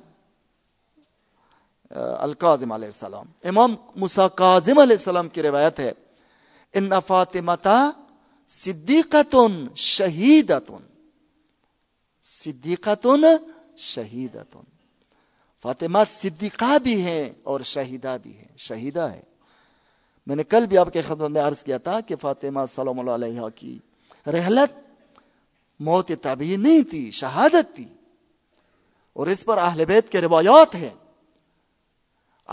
[1.96, 5.92] القاظم علیہ السلام۔ امام مسا کاظم علیہ السلام کی روایت ہے،
[6.74, 7.92] ان فاطمتا
[8.48, 10.84] صدیقتن شہیدتن
[12.24, 13.26] صدیقتن
[13.78, 14.64] شہیدتن
[15.62, 19.22] فاطمہ صدیقہ بھی ہیں اور شہیدہ بھی ہیں، شہیدہ ہے۔
[20.28, 23.12] میں نے کل بھی آپ کے خدمت میں عرض کیا تھا کہ فاطمہ سلام اللہ
[23.12, 23.80] علیہ کی
[24.28, 24.80] رحلت
[25.80, 27.86] موت طبی نہیں تھی، شہادت تھی۔
[29.14, 30.90] اور اس پر اہل بیت کے روایات ہیں۔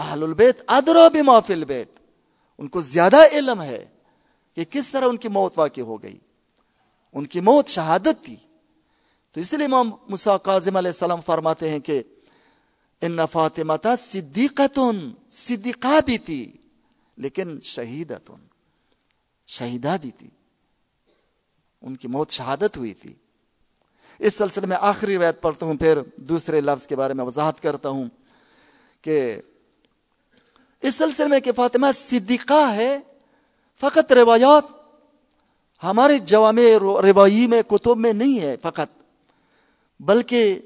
[0.01, 1.91] اہل البیت ادرا بما فی البیت۔
[2.59, 3.87] ان کو زیادہ علم ہے
[4.55, 6.19] کہ کس طرح ان کی موت واقع ہو گئی۔
[7.13, 8.37] ان کی موت شہادت تھی۔
[9.31, 12.03] تو اس لیے امام مسا کاظم علیہ السلام فرماتے ہیں کہ
[13.01, 16.53] ان فاطمہ صدیقتن صدیقہ بھی تھی،
[17.17, 18.47] لیکن شہیدتن
[19.47, 20.31] شہیدہ بھی تھی۔
[21.83, 23.15] ان کی موت شہادت ہوئی تھی۔
[24.19, 27.89] اس سلسلے میں آخری روایت پڑھتا ہوں، پھر دوسرے لفظ کے بارے میں وضاحت کرتا
[27.89, 28.09] ہوں
[29.03, 29.41] کہ
[30.83, 32.99] اس سلسلے میں کہ فاطمہ صدیقہ ہے،
[33.81, 34.65] فقط روایات
[35.83, 36.59] ہمارے جوام
[37.03, 39.03] روایی میں، کتب میں نہیں ہے فقط،
[40.01, 40.59] بلکہ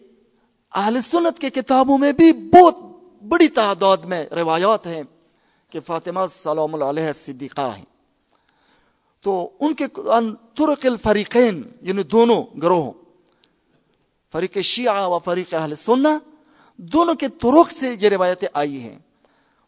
[0.75, 2.77] اہل سنت کے کتابوں میں بھی بہت
[3.23, 5.03] بڑی تعداد میں روایات ہیں
[5.71, 7.85] کہ فاطمہ سلام علیہ صدیقہ ہیں۔
[9.21, 9.87] تو ان کے
[10.55, 12.91] ترک الفریقین یعنی دونوں گروہ
[14.33, 16.09] فریق شیعہ و فریق اہل سنہ،
[16.77, 18.99] دونوں کے ترک سے یہ روایتیں آئی ہیں۔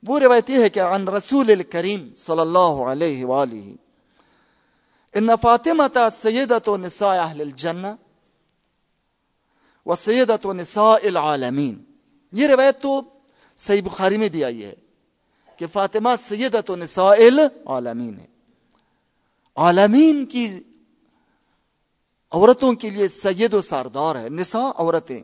[0.06, 3.74] وہ روایت یہ ہے کہ عن رسول الکریم صلی اللہ علیہ وآلہ۔
[5.14, 7.86] ان فاطمہ سیدت نساء اہل الجنہ
[9.86, 11.84] و سیدت نساء العالمین۔
[12.32, 13.02] یہ روایت تو
[13.56, 14.74] صحیح بخاری میں بھی آئی ہے
[15.56, 18.26] کہ فاطمہ سیدت نساء العالمین ہے۔
[19.56, 20.62] عالمین کی
[22.30, 25.20] عورتوں کے لیے سید و ساردار ہے، نساء عورتیں،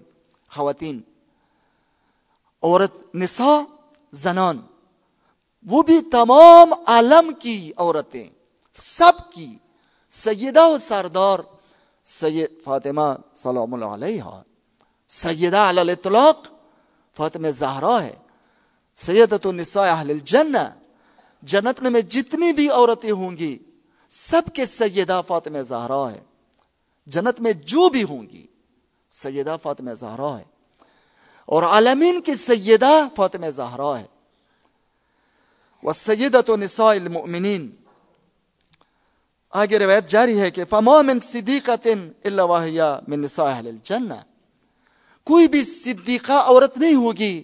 [0.50, 1.00] خواتین۔
[2.62, 3.60] عورت، نساء
[4.10, 4.58] زنان۔
[5.66, 8.30] وہ بھی تمام عالم کی عورتیں،
[8.74, 9.56] سب کی۔
[10.08, 11.38] سیدہ و سردار،
[12.04, 14.22] سید فاطمہ سلام اللہ علیہ
[15.08, 16.48] سیدہ علی الاطلاق،
[17.16, 18.16] فاطمہ زہرا ہے۔
[18.94, 20.74] سیدت النساء اہل الجنہ،
[21.42, 23.58] جنت میں جتنی بھی عورتیں ہوں گی،
[24.08, 26.20] سب کے سیدہ فاطمہ زہرا ہے۔
[27.06, 28.46] جنت میں جو بھی ہوں گی،
[29.10, 30.44] سیدہ فاطمہ زہرا ہے۔
[31.46, 34.06] اور عالمین کی سیدہ فاطمہ زہرا ہے۔
[35.82, 37.70] والسيدة نساء المؤمنين
[39.50, 41.88] آگے روایت جاری ہے کہ فما من صدیقت
[42.24, 44.14] الا وحیا من نساء اہل الجنہ۔
[45.24, 47.42] کوئی بھی صدیقہ عورت نہیں ہوگی،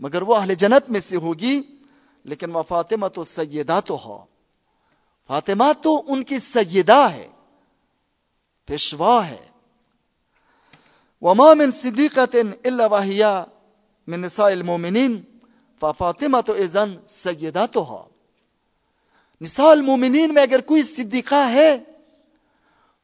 [0.00, 1.62] مگر وہ اہل جنت میں سے ہوگی،
[2.24, 4.24] لیکن وہ فاطمہ تو سیدہ تو ہو۔
[5.28, 7.28] فاطمہ تو ان کی سیدہ ہے،
[8.66, 9.48] پیشوا ہے۔
[11.20, 13.44] وما من صدیقت الا وحیا
[14.06, 15.20] من نساء المؤمنین۔
[15.90, 18.04] فاطمہ تو ایزن سیدہ تو ہو۔
[19.40, 21.78] نساء المومنین میں اگر کوئی صدیقہ ہے،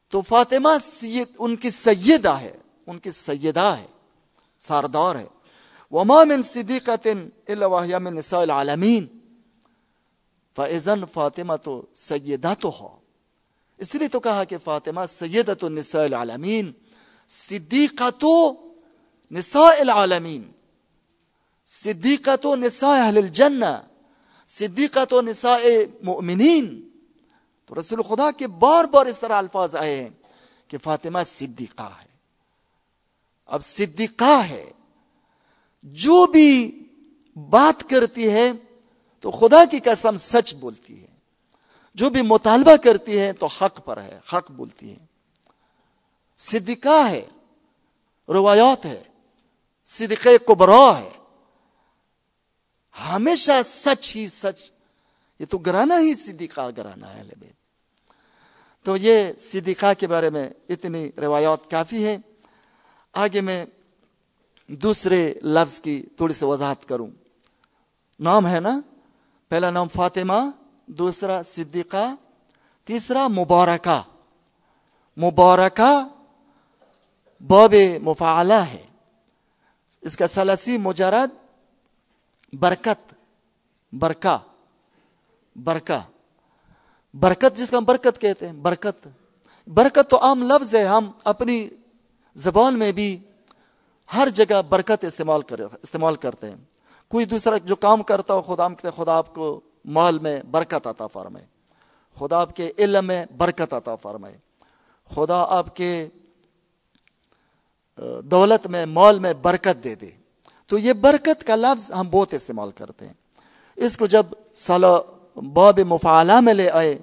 [0.09, 3.87] تو فاطمہ سید، ان کی سیدہ ہے، ان کی سیدہ ہے
[4.59, 5.27] ساردار ہے۔
[5.91, 7.09] وما من صدیقت
[7.49, 9.07] الا وحیا من نساء العالمین۔
[10.57, 12.97] فاذن فاطمہ تو سیدہ تو ہو۔
[13.79, 16.73] اس لیے تو کہا کہ فاطمہ سیدت النساء العالمین،
[17.29, 18.55] صدیقہ تو
[19.31, 20.58] نساء العالمین۔
[21.71, 23.81] صدیقت و نساء اہل الجنہ
[24.49, 25.59] صدیقہ تو نساء
[26.03, 26.89] مؤمنین۔
[27.67, 30.09] تو رسول خدا کے بار بار اس طرح الفاظ آئے ہیں
[30.69, 32.09] کہ فاطمہ صدیقہ ہے۔
[33.47, 34.71] اب صدیقہ ہے۔
[35.83, 36.85] جو بھی
[37.37, 38.53] بات کرتی ہے
[39.21, 41.07] تو خدا کی قسم سچ بولتی ہے۔
[41.95, 45.07] جو بھی مطالبہ کرتی ہے تو حق پر ہے، حق بولتی ہے۔
[46.37, 47.27] صدیقہ ہے،
[48.29, 49.03] روایات ہے۔
[49.87, 51.18] صدقہ کبرا ہے۔
[53.07, 54.71] ہمیشہ سچ ہی سچ۔
[55.39, 57.59] یہ تو گرانا ہی صدیقہ گرانا ہے بیت۔
[58.85, 62.19] تو یہ صدیقہ کے بارے میں اتنی روایات کافی ہے
[63.13, 63.67] آگے میں
[64.67, 67.07] دوسرے لفظ کی تھوڑی سی وضاحت کروں۔
[68.21, 68.81] نام ہے نا،
[69.49, 70.51] پہلا نام فاطمہ،
[70.87, 72.15] دوسرا صدیقہ،
[72.85, 74.03] تیسرا مبارکہ۔
[75.17, 76.09] مبارکہ
[77.43, 78.83] باب مفعلہ ہے۔
[80.01, 81.48] اس کا سلسی مجرد
[82.53, 83.15] برکت،
[83.93, 84.39] برکا
[85.57, 86.01] برکا۔
[87.15, 89.09] برکت جس کا ہم برکت کہتے ہیں، برکت۔
[89.69, 91.69] برکت تو عام لفظ ہے، ہم اپنی
[92.35, 93.19] زبان میں بھی
[94.15, 96.57] ہر جگہ برکت استعمال کر، استعمال کرتے ہیں۔
[97.09, 101.47] کوئی دوسرا جو کام کرتا ہو، خدا خدا آپ کو مال میں برکت عطا فرمائے۔
[102.19, 104.39] خدا آپ کے علم میں برکت عطا فرمائے۔
[105.15, 106.09] خدا آپ کے
[108.25, 110.11] دولت میں، مال میں برکت دے دے۔
[110.69, 113.13] تو یہ برکت کا لفظ ہم بہت استعمال کرتے ہیں۔
[113.77, 114.87] اس کو جب سالہ
[115.37, 116.99] باب مفعلہ میں لے آئے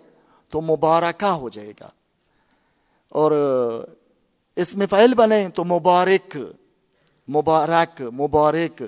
[0.50, 1.90] تو مبارکہ ہو جائے گا۔
[3.10, 3.32] اور
[4.56, 6.38] اس میں فعل بنے تو مبارک
[7.30, 8.84] مبارک مبارک۔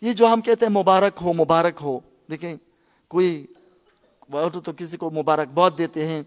[0.00, 1.98] یہ جو ہم کہتے ہیں مبارک ہو مبارک ہو۔
[2.30, 2.56] دیکھیں،
[3.08, 3.46] کوئی
[4.64, 6.22] تو کسی کو مبارک بہت دیتے ہیں۔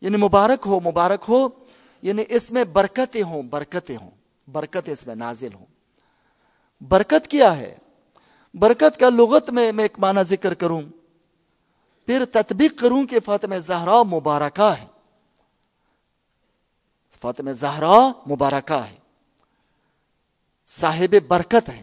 [0.00, 1.48] یعنی مبارک ہو مبارک ہو
[2.02, 4.10] یعنی اس میں برکتیں ہوں برکتیں ہوں
[4.52, 5.71] برکت اس میں نازل ہوں۔
[6.88, 7.76] برکت کیا ہے؟
[8.54, 10.82] برکت کا لغت میں میں ایک معنی ذکر کروں۔
[12.06, 14.86] پھر تطبیق کروں کہ فاطمہ زہرا مبارکہ ہے۔
[17.20, 18.96] فاطمہ زہرا مبارکہ ہے۔
[20.66, 21.82] صاحب برکت ہے۔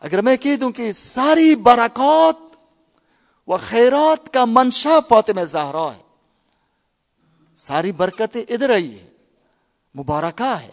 [0.00, 2.56] اگر میں کہہ دوں کہ ساری برکات
[3.46, 6.02] و خیرات کا منشا فاطمہ زہرا ہے۔
[7.56, 9.10] ساری برکتیں ادھر آئی ہے
[9.98, 10.70] مبارکہ ہے۔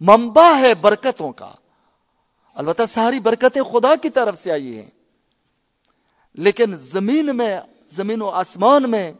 [0.00, 1.52] منبع ہے برکتوں کا۔
[2.58, 4.90] البتہ ساری برکتیں خدا کی طرف سے آئی ہیں۔
[6.34, 9.12] لیکن زمین میں، زمین و آسمان میں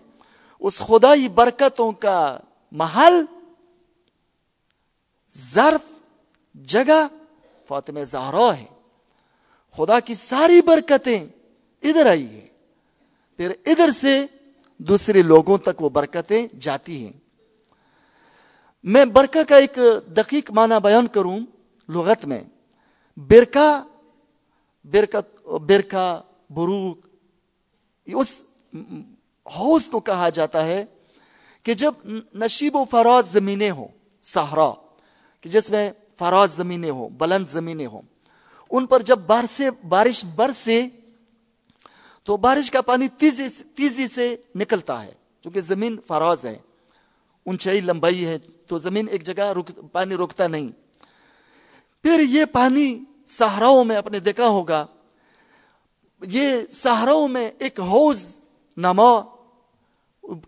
[0.60, 2.38] اس خدائی برکتوں کا
[2.72, 3.24] محل،
[5.36, 5.98] ظرف،
[6.54, 7.06] جگہ
[7.68, 8.64] فاطمہ زہرا ہے۔
[9.76, 11.26] خدا کی ساری برکتیں
[11.82, 12.48] ادھر آئی ہیں۔
[13.36, 14.26] پھر ادھر سے
[14.78, 17.12] دوسرے لوگوں تک وہ برکتیں جاتی ہیں۔
[18.82, 19.78] میں برکہ کا ایک
[20.16, 21.40] دقیق معنی بیان کروں
[21.88, 22.40] لغت میں۔
[23.18, 23.82] برکا
[24.84, 25.20] برکا
[25.58, 27.06] برکا بروک
[28.06, 28.44] اس
[29.46, 30.84] حوض کو کہا جاتا ہے
[31.62, 31.94] کہ جب
[32.34, 33.88] نشیب و فراز زمینیں ہوں،
[34.22, 34.70] صحرا،
[35.40, 38.02] کہ جس میں فراز زمینیں ہوں، بلند زمینیں ہوں،
[38.70, 40.86] ان پر جب بارش بارش برسے،
[42.24, 46.58] تو بارش کا پانی تیزی تیزی سے نکلتا ہے، کیونکہ زمین فراز ہے،
[47.46, 50.68] اونچائی لمبائی ہے، تو زمین ایک جگہ رک، پانی روکتا نہیں۔
[52.02, 54.86] پھر یہ پانی سہراؤں میں اپنے دیکھا ہوگا۔
[56.22, 58.38] یہ سہراؤں میں ایک حوض
[58.76, 59.20] نما،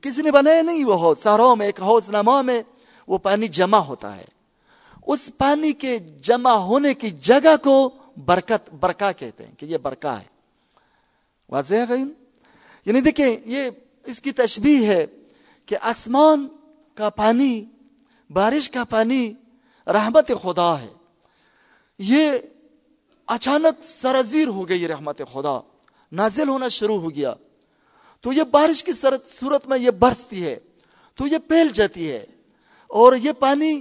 [0.00, 2.62] کسی نے بنایا نہیں وہ حوض سہراؤں میں ایک حوض نما میں
[3.08, 4.24] وہ پانی جمع ہوتا ہے۔
[5.06, 7.90] اس پانی کے جمع ہونے کی جگہ کو
[8.24, 10.24] برکت، برکا کہتے ہیں کہ یہ برکا ہے۔
[11.48, 12.04] واضح ہے
[12.84, 13.70] یعنی دیکھیں، یہ
[14.04, 15.06] اس کی تشبیح ہے
[15.66, 16.48] کہ آسمان
[16.94, 17.64] کا پانی،
[18.30, 19.32] بارش کا پانی
[19.86, 20.88] رحمت خدا ہے۔
[21.98, 22.32] یہ
[23.30, 25.60] اچانک سرزیر ہو گئی رحمت خدا،
[26.12, 27.34] نازل ہونا شروع ہو گیا۔
[28.20, 28.92] تو یہ بارش کی
[29.24, 30.56] صورت میں یہ برستی ہے،
[31.14, 32.26] تو یہ پھیل جاتی ہے۔
[32.86, 33.80] اور یہ پانی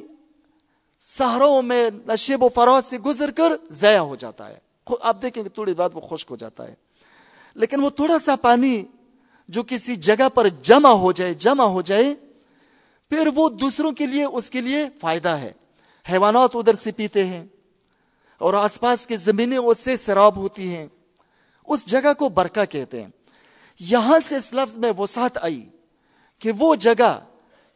[1.00, 4.58] سہاروں میں نشیب و فراز سے گزر کر ضائع ہو جاتا ہے۔
[5.02, 6.74] آپ دیکھیں کہ تھوڑی بات وہ خشک ہو جاتا ہے۔
[7.56, 8.84] لیکن وہ تھوڑا سا پانی
[9.48, 12.16] جو کسی جگہ پر جمع ہو جائے، جمع ہو جائے،
[13.10, 15.52] پھر وہ دوسروں کے لیے، اس کے لیے فائدہ ہے۔
[16.12, 17.46] حیوانات ادھر سے پیتے ہیں۔
[18.40, 20.88] اور آس پاس کی زمینیں اس سے سراب ہوتی ہیں۔
[21.68, 23.10] اس جگہ کو برکا کہتے ہیں۔
[23.80, 25.70] یہاں سے اس لفظ میں وہ ساتھ آئی
[26.40, 27.26] کہ وہ جگہ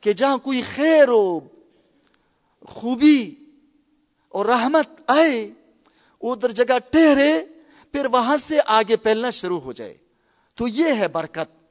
[0.02, 1.40] کہ جہاں کوئی خیر و
[2.68, 3.36] خوبی
[4.30, 5.52] اور رحمت آئے
[6.22, 7.46] ادھر جگہ ٹہرے
[7.92, 9.98] پھر وہاں سے آگے پھیلنا شروع ہو جائے۔
[10.56, 11.64] تو یہ ہے برکت۔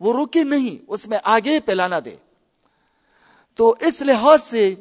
[0.00, 2.16] وہ رکے نہیں، اس میں آگے پھیلانا دے۔
[3.54, 4.74] تو اس لحاظ سے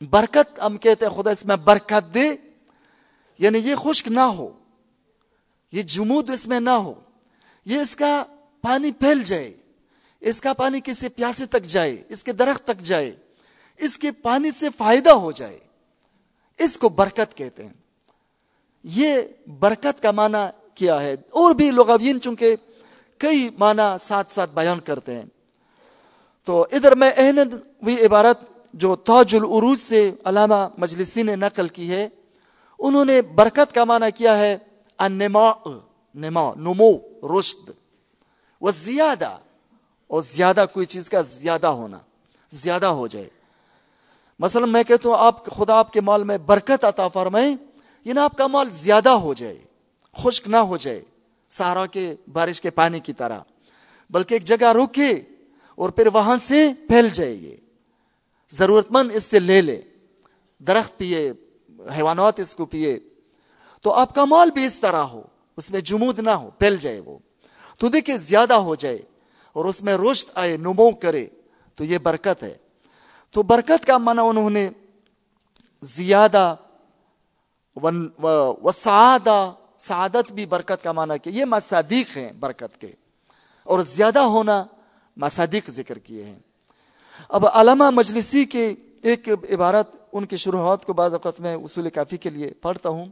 [0.00, 2.30] برکت ہم کہتے ہیں، خدا اس میں برکت دے۔
[3.38, 4.58] یعنی یہ خشک نہ ہو،
[5.72, 6.94] یہ جمود اس میں نہ ہو۔
[7.64, 8.24] یہ اس کا
[8.62, 9.54] پانی پھیل جائے،
[10.20, 13.16] اس کا پانی کسی پیاسے تک جائے، اس کے درخت تک جائے،
[13.76, 15.58] اس کے پانی سے فائدہ ہو جائے۔
[16.58, 17.72] اس کو برکت کہتے ہیں۔
[18.84, 22.56] یہ برکت کا معنی کیا ہے؟ اور بھی لغوین چونکہ
[23.18, 25.24] کئی معنی ساتھ ساتھ بیان کرتے ہیں۔
[26.44, 27.10] تو ادھر میں
[27.82, 28.38] وی عبارت
[28.74, 32.08] جو تاج العروج سے علامہ مجلسی نے نقل کی ہے،
[32.78, 34.56] انہوں نے برکت کا معنی کیا ہے
[34.98, 35.52] انما
[36.14, 36.92] نما نمو،
[37.38, 37.70] رشد
[38.60, 39.36] وہ زیادہ،
[40.06, 41.98] اور زیادہ کوئی چیز کا زیادہ ہونا،
[42.52, 43.28] زیادہ ہو جائے۔
[44.40, 47.56] مثلا میں کہتا ہوں، آپ، خدا آپ کے مال میں برکت عطا فرمائیں
[48.04, 49.58] یعنی آپ کا مال زیادہ ہو جائے،
[50.16, 51.02] خشک نہ ہو جائے
[51.48, 53.40] سارا کے، بارش کے پانی کی طرح۔
[54.10, 55.10] بلکہ ایک جگہ رکے
[55.74, 57.56] اور پھر وہاں سے پھیل جائے یہ۔
[58.50, 59.82] ضرورت مند اس سے لے لے،
[60.58, 61.32] درخت پیے،
[61.96, 62.98] حیوانات اس کو پیے۔
[63.82, 65.22] تو آپ کا مال بھی اس طرح ہو،
[65.56, 67.18] اس میں جمود نہ ہو، پھیل جائے وہ۔
[67.78, 68.98] تو دیکھیں زیادہ ہو جائے
[69.52, 71.26] اور اس میں رشت آئے، نمو کرے،
[71.74, 72.54] تو یہ برکت ہے۔
[73.30, 74.68] تو برکت کا معنی انہوں نے
[75.82, 76.54] زیادہ
[77.76, 82.92] و سعادہ، سعادت بھی برکت کا معنی کیا۔ یہ مصادیق ہیں برکت کے۔
[83.64, 84.64] اور زیادہ ہونا
[85.16, 86.38] مصادیق ذکر کیے ہیں۔
[87.28, 92.16] اب علامہ مجلسی کے ایک عبارت ان کی شروعات کو بعض اوقات میں اصول کافی
[92.16, 93.06] کے لیے پڑھتا ہوں۔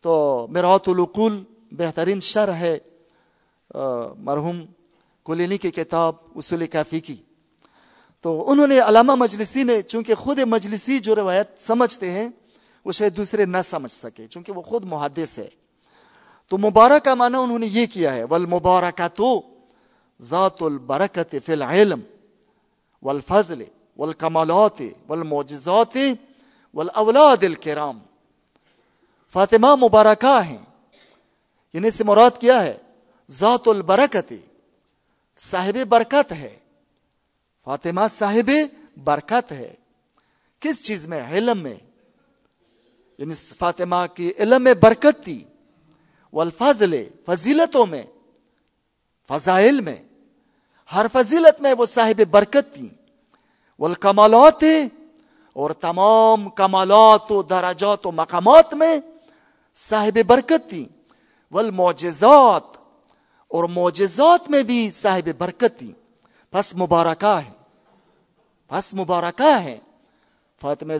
[0.00, 2.78] تو میرات القول بہترین شر ہے
[4.18, 4.64] مرحوم
[5.24, 7.16] کلینی کی کتاب اصول کافی کی۔
[8.20, 12.28] تو انہوں نے علامہ مجلسی نے، چونکہ خود مجلسی جو روایت سمجھتے ہیں،
[12.84, 15.48] وہ شاید دوسرے نہ سمجھ سکے، چونکہ وہ خود محدث ہے۔
[16.48, 19.40] تو مبارک کا معنی انہوں نے یہ کیا ہے والمبارکہ تو
[20.20, 22.00] ذات البرکت فی العلم۔
[23.02, 23.62] والفضل
[23.96, 25.96] والکمالات والمعجزات
[26.74, 27.98] والاولاد الکرام
[29.28, 30.58] فاطمہ مبارکہ ہیں
[31.72, 32.76] یعنی سے مراد کیا ہے؟
[33.30, 34.32] ذات البرکت،
[35.36, 36.58] صاحب برکت ہے۔
[37.64, 38.50] فاطمہ صاحب
[39.04, 39.74] برکت ہے۔
[40.60, 41.74] کس چیز میں؟ علم میں۔
[43.18, 45.44] یعنی فاطمہ کی علم میں برکت تھی۔
[46.32, 48.02] والفضل، فضیلتوں میں،
[49.28, 49.96] فضائل میں۔
[50.94, 52.88] ہر فضیلت میں وہ صاحب برکت تھی
[53.78, 54.64] والکمالات
[55.52, 58.98] اور تمام کمالات و درجات و مقامات میں
[59.74, 60.88] صاحب برکت تھی
[61.52, 62.76] والمعجزات
[63.48, 65.92] اور معجزات میں بھی صاحب برکت تھی
[66.50, 67.50] پس مبارکہ ہے۔
[68.68, 69.78] پس مبارکہ ہے۔
[70.60, 70.92] فاطمہ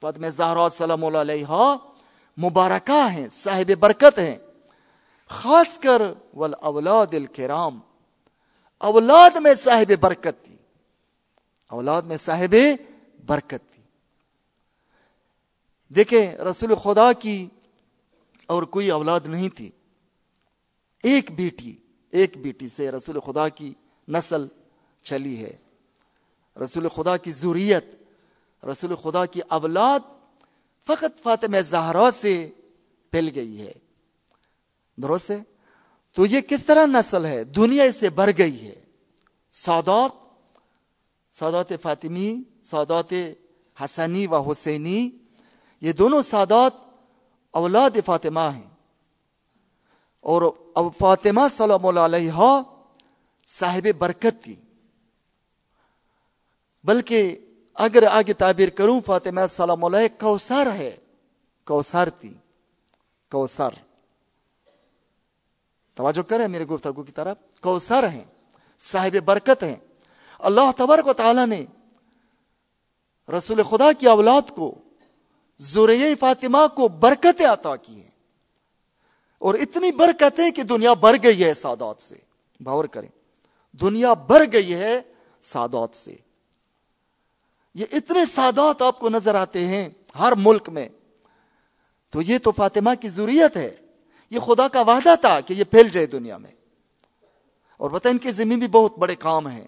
[0.00, 1.74] فاطمہ زہرا سلام اللہ علیہ
[2.38, 4.36] مبارکہ ہیں صاحب برکت ہیں
[5.28, 6.02] خاص کر
[6.34, 7.78] والاولاد الکرام۔
[8.78, 10.56] اولاد میں صاحب برکت تھی۔
[11.68, 12.54] اولاد میں صاحب
[13.26, 13.82] برکت تھی۔
[15.88, 17.46] دیکھیں، رسول خدا کی
[18.46, 19.70] اور کوئی اولاد نہیں تھی۔
[21.02, 21.76] ایک بیٹی
[22.10, 23.72] ایک بیٹی سے رسول خدا کی
[24.08, 24.46] نسل
[25.02, 25.56] چلی ہے۔
[26.64, 27.84] رسول خدا کی ضروریت
[28.64, 30.00] رسول خدا کی اولاد
[30.86, 32.50] فقط فاطمہ زہرا سے
[33.10, 33.72] پھیل گئی ہے۔
[34.96, 35.42] درست ہے؟
[36.18, 38.74] تو یہ کس طرح نسل ہے؟ دنیا اس سے بڑھ گئی ہے۔
[39.52, 40.10] سعودات
[41.34, 43.14] سعودات فاطمی سعودات
[43.84, 45.10] حسنی و حسینی،
[45.80, 46.72] یہ دونوں سعودات
[47.50, 48.70] اولاد فاطمہ ہیں۔
[50.20, 50.42] اور
[50.98, 52.62] فاطمہ صلی اللہ علیہ
[53.46, 54.56] صاحب برکت تھی۔
[56.84, 57.36] بلکہ
[57.74, 60.96] اگر آگے تعبیر کروں، فاطمہ سلام علیہ کوسر ہے۔
[61.66, 62.34] کوسر تھی۔
[63.30, 63.87] کوسر
[65.98, 67.36] توجہ کرے میرے گفتگو کی طرف.
[67.60, 68.24] کوسر ہیں،
[68.78, 69.76] صاحب برکت ہیں۔
[70.38, 71.64] اللہ تبارک و تعالی نے
[73.38, 74.74] رسول خدا کی اولاد کو
[75.58, 78.10] زوریہ فاطمہ کو برکتیں عطا کی ہیں۔
[79.38, 82.14] اور اتنی برکتیں کہ دنیا بڑھ گئی ہے سادات سے۔
[82.60, 83.08] باور کریں،
[83.72, 85.00] دنیا بڑھ گئی ہے
[85.40, 86.14] سادات سے۔
[87.74, 89.88] یہ اتنے سادات آپ کو نظر آتے ہیں
[90.18, 90.88] ہر ملک میں۔
[92.10, 93.76] تو یہ تو فاطمہ کی ضروریت ہے۔
[94.30, 96.50] یہ خدا کا وعدہ تھا کہ یہ پھیل جائے دنیا میں۔
[97.76, 99.66] اور بتا ان کے زمین بھی بہت بڑے کام ہیں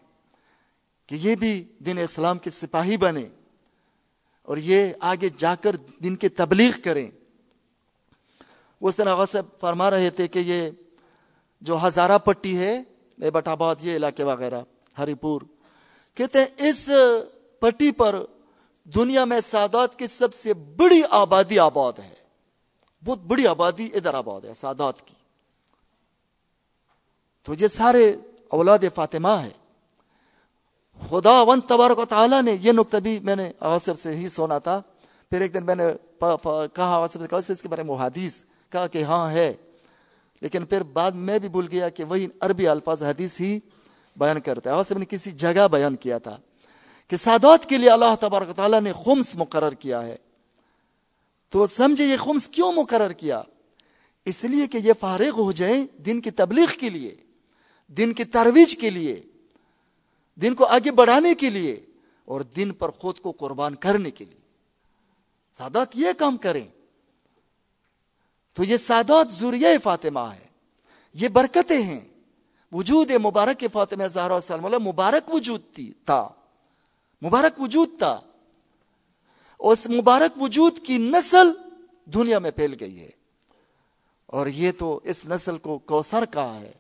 [1.07, 3.25] کہ یہ بھی دین اسلام کے سپاہی بنے
[4.43, 7.11] اور یہ آگے جا کر دن کی تبلیغ کریں۔
[8.81, 10.71] اس دن آغاز سے فرما رہے تھے کہ یہ
[11.61, 12.83] جو ہزارہ پٹی ہے
[13.19, 14.63] بٹ آباد، یہ علاقے وغیرہ،
[14.99, 15.41] ہری پور،
[16.15, 16.91] کہتے ہیں اس
[17.59, 18.25] پٹی پر
[18.85, 22.20] دنیا میں سادات کی سب سے بڑی آبادی آباد ہے۔
[23.05, 25.15] بہت بڑی آبادی ادھر آباد ہے، سادات کی۔
[27.43, 28.13] تو یہ سارے
[28.49, 29.51] اولاد فاطمہ ہے
[31.09, 34.59] خدا ون تبارک و تعالیٰ نے یہ نقطہ بھی میں نے آصف سے ہی سونا
[34.59, 34.81] تھا۔
[35.31, 35.85] پھر ایک دن میں نے
[36.75, 39.55] کہا آصف سے کہا اس کے بارے میں حدیث، کہا کہ ہاں ہے۔
[40.41, 43.59] لیکن پھر بعد میں بھی بھول گیا کہ وہی عربی الفاظ حدیث ہی
[44.17, 46.37] بیان کرتا ہے آصف نے کسی جگہ بیان کیا تھا
[47.09, 50.17] کہ سادات کے لیے اللہ تبارک تعالیٰ نے خمس مقرر کیا ہے۔
[51.51, 53.43] تو سمجھے یہ خمس کیوں مقرر کیا؟
[54.25, 57.17] اس لیے کہ یہ فارغ ہو جائے دن کی تبلیغ کے لیے،
[57.89, 59.23] دن کی ترویج کے لیے،
[60.43, 61.87] دن کو آگے بڑھانے کے لیے
[62.25, 64.41] اور دن پر خود کو قربان کرنے کے لیے۔
[65.53, 66.67] سادات یہ کام کریں۔
[68.55, 70.47] تو یہ سادات ذریعہ فاطمہ ہے۔
[71.13, 72.01] یہ برکتیں ہیں۔
[72.73, 76.29] وجود مبارک فاطمہ زہرا سلم مبارک وجود تھی تھا
[77.23, 78.21] مبارک وجود تھا
[79.61, 81.51] اس مبارک وجود کی نسل
[82.05, 83.11] دنیا میں پھیل گئی ہے۔
[84.27, 86.73] اور یہ تو اس نسل کو کوسر کہا ہے۔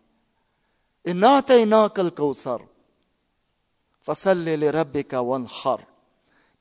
[1.04, 2.56] انا کل کوسر
[4.06, 5.76] فصل لے رب کا ون خر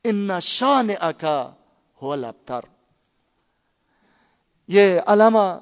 [0.04, 1.52] ان شان اکا
[2.02, 2.60] ہو لبتر
[4.68, 5.60] یہ علامہ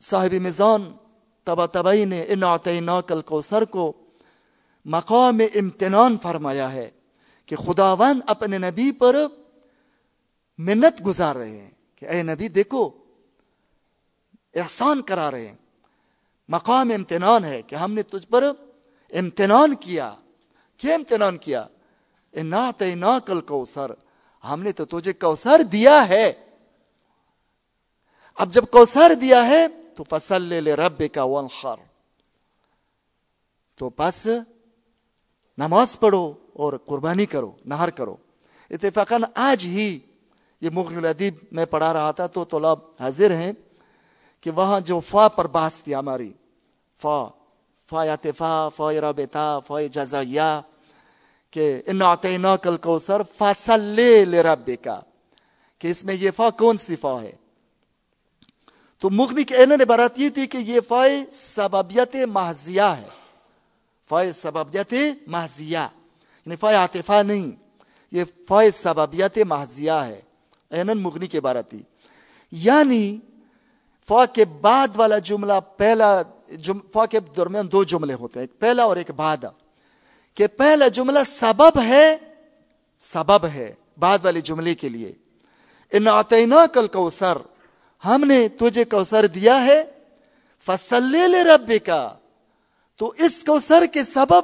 [0.00, 0.92] صاحب میزان
[1.44, 3.92] تبا تبئی نے ان کل کوسر کو
[4.84, 6.90] مقام امتنان فرمایا ہے
[7.46, 9.16] کہ خداون اپنے نبی پر
[10.58, 12.90] منت گزار رہے ہیں کہ اے نبی دیکھو،
[14.54, 15.56] احسان کرا رہے ہیں۔
[16.48, 18.44] مقام امتنان ہے کہ ہم نے تجھ پر
[19.10, 20.14] امتنان کیا۔
[20.76, 21.66] کیا امتنان کیا؟
[22.32, 23.90] نا کل کوسر
[24.44, 26.32] ہم نے تو تجھے کوسر دیا ہے۔
[28.34, 31.76] اب جب کوسر دیا ہے تو فصل لے لے رب کا ونخر
[33.74, 34.28] تو بس
[35.58, 38.16] نماز پڑھو اور قربانی کرو، نہر کرو۔
[38.70, 39.98] اتفاقاً آج ہی
[40.60, 43.52] یہ مغل الادیب میں پڑھا رہا تھا تو طلاب حاضر ہیں
[44.40, 46.32] کہ وہاں جو فا پر بحث تھی ہماری،
[47.02, 47.26] فا
[47.90, 50.60] فا یا تفا، فا رابطہ، فا جزائیہ،
[51.50, 52.00] کہ ان
[52.62, 55.00] کل کوثر فصل لے رب کا
[55.78, 57.32] کہ اس میں یہ فا کون سی فا ہے؟
[58.98, 63.08] تو مغنی کے انہوں نے برات یہ تھی کہ یہ فائے سببیت محضیہ ہے۔
[64.08, 64.94] فائے سببیت
[65.26, 67.52] محضیہ یعنی فائے عاطفہ نہیں،
[68.12, 70.20] یہ فائے سببیت محضیہ ہے۔
[70.70, 71.82] اینن مغنی کے بارہ تھی۔
[72.50, 73.18] یعنی
[74.08, 78.60] فا کے بعد والا جملہ پہلا جم فا کے درمیان دو جملے ہوتے ہیں، ایک
[78.60, 79.36] پہلا اور ایک بعد۔
[80.34, 82.16] کہ پہلا جملہ سبب ہے
[82.98, 85.12] سبب ہے بعد والے جملے کے لیے۔
[85.92, 87.38] ان آتینا کل کوثر
[88.04, 89.84] ہم نے تجھے کوثر دیا ہے
[90.66, 92.12] فصل رب کا
[92.96, 94.42] تو اس کوثر کے سبب،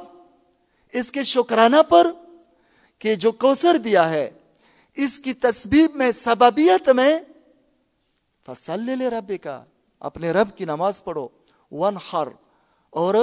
[0.91, 2.11] اس کے شکرانہ پر
[2.99, 4.31] کہ جو کوثر دیا ہے
[4.95, 7.19] اس کی تصبیب میں سببیت میں
[8.45, 9.63] فصل لے رب کا
[9.99, 11.27] اپنے رب کی نماز پڑھو
[11.71, 12.27] ون خر
[12.89, 13.15] اور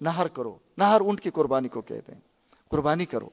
[0.00, 2.20] نہر کرو۔ نہر اونٹ کی قربانی کو کہتے ہیں۔
[2.68, 3.28] قربانی کرو۔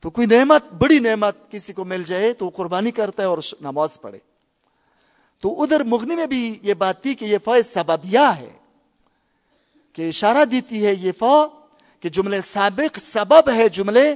[0.00, 3.38] تو کوئی نعمت، بڑی نعمت کسی کو مل جائے تو وہ قربانی کرتا ہے اور
[3.60, 4.18] نماز پڑھے۔
[5.40, 8.52] تو ادھر مغنی میں بھی یہ بات تھی کہ یہ فا سببیہ ہے،
[9.92, 11.46] کہ اشارہ دیتی ہے یہ فا
[12.00, 14.14] کہ جملے سابق سبب ہے جملے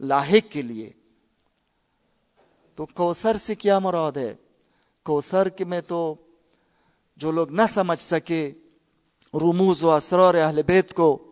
[0.00, 0.90] لاحق کے لیے۔
[2.78, 4.34] تو کوسر سے کیا مراد ہے؟
[5.04, 6.14] کوسر کے میں تو
[7.16, 8.52] جو لوگ نہ سمجھ سکے
[9.34, 11.30] رموز و اسرار اہل بیت کو،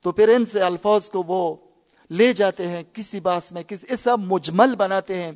[0.00, 1.56] تو پھر ان سے الفاظ کو وہ
[2.10, 5.32] لے جاتے ہیں، کسی باس میں، کسی ایسا مجمل بناتے ہیں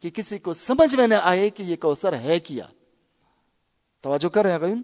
[0.00, 2.66] کہ کسی کو سمجھ میں نہ آئے کہ یہ کوسر ہے کیا۔
[4.00, 4.82] توجہ کر رہے ہیں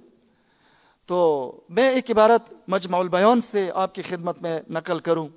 [1.07, 5.29] تو میں ایک عبارت مجمع البیان سے آپ کی خدمت میں نقل کروں۔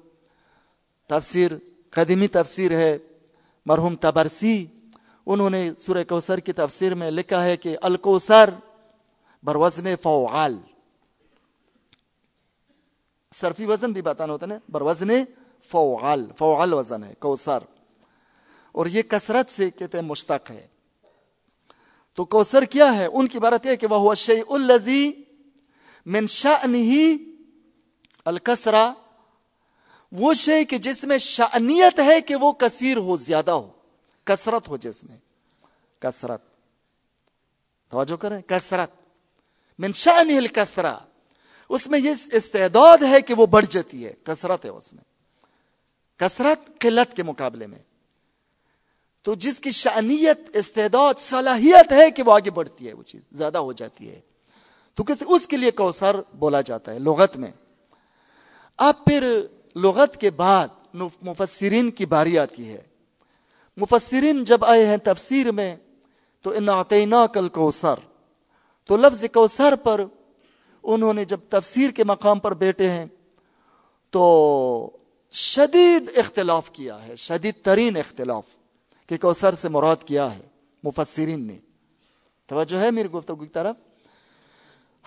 [1.07, 1.51] تفسیر،
[1.89, 2.97] قدیمی تفسیر ہے۔
[3.65, 4.65] مرحوم تبرسی،
[5.25, 8.49] انہوں نے سورہ کوثر کی تفسیر میں لکھا ہے کہ الکوثر
[9.43, 10.57] بروزن فوعال
[13.31, 15.07] صرفی وزن بھی بتانا ہوتا ہے بروزن
[15.63, 17.59] فوعال فوعال وزن ہے، کوثر۔
[18.71, 20.67] اور یہ کثرت سے کہتے ہیں مشتق ہے۔
[22.13, 25.11] تو کوثر کیا ہے؟ ان کی بارت ہے کہ وہ شی الزی
[26.05, 27.13] من شأنه
[28.25, 28.93] الکسرا
[30.11, 33.71] وہ شے کہ جس میں شأنیت ہے کہ وہ کثیر ہو، زیادہ ہو۔
[34.23, 35.17] کثرت ہو جس میں۔
[35.99, 36.41] کثرت۔
[37.89, 38.89] توجہ کریں، کثرت۔
[39.79, 40.97] من شأنه الکسرا
[41.69, 45.03] اس میں یہ استعداد ہے کہ وہ بڑھ جاتی ہے۔ کثرت ہے اس میں۔
[46.17, 47.79] کثرت قلت کے مقابلے میں۔
[49.21, 53.57] تو جس کی شانیت استعداد، صلاحیت ہے کہ وہ آگے بڑھتی ہے، وہ چیز زیادہ
[53.57, 54.19] ہو جاتی ہے۔
[54.93, 57.51] تو اس کے لیے کوثر بولا جاتا ہے لغت میں۔
[58.77, 59.45] اب پھر
[59.75, 60.67] لغت کے بعد
[61.21, 62.81] مفسرین کی باری آتی ہے۔
[63.77, 65.75] مفسرین جب آئے ہیں تفسیر میں،
[66.41, 66.67] تو ان
[67.33, 67.95] کل کوثر
[68.85, 70.05] تو لفظ کوثر پر
[70.83, 73.05] انہوں نے جب تفسیر کے مقام پر بیٹھے ہیں،
[74.09, 74.97] تو
[75.31, 78.43] شدید اختلاف کیا ہے، شدید ترین اختلاف
[79.07, 80.41] کہ کوثر سے مراد کیا ہے۔
[80.83, 81.57] مفسرین نے۔
[82.45, 83.75] توجہ ہے میری گفتگو کی طرف۔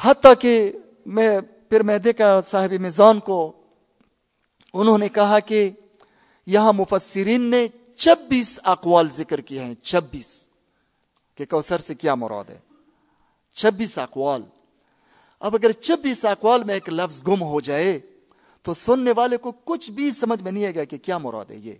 [0.00, 0.72] حتیٰ کہ
[1.06, 3.52] میں پھر میں دیکھا صاحب میزان کو
[4.72, 5.70] انہوں نے کہا کہ
[6.46, 7.66] یہاں مفسرین نے
[7.96, 10.48] چھبیس اقوال ذکر کیے ہیں، چھبیس،
[11.34, 12.58] کہ کوثر سے کیا مراد ہے؟
[13.54, 14.42] چھبیس اقوال۔
[15.40, 18.00] اب اگر چھبیس اقوال میں ایک لفظ گم ہو جائے،
[18.62, 21.56] تو سننے والے کو کچھ بھی سمجھ میں نہیں آئے گا کہ کیا مراد ہے
[21.56, 21.74] یہ۔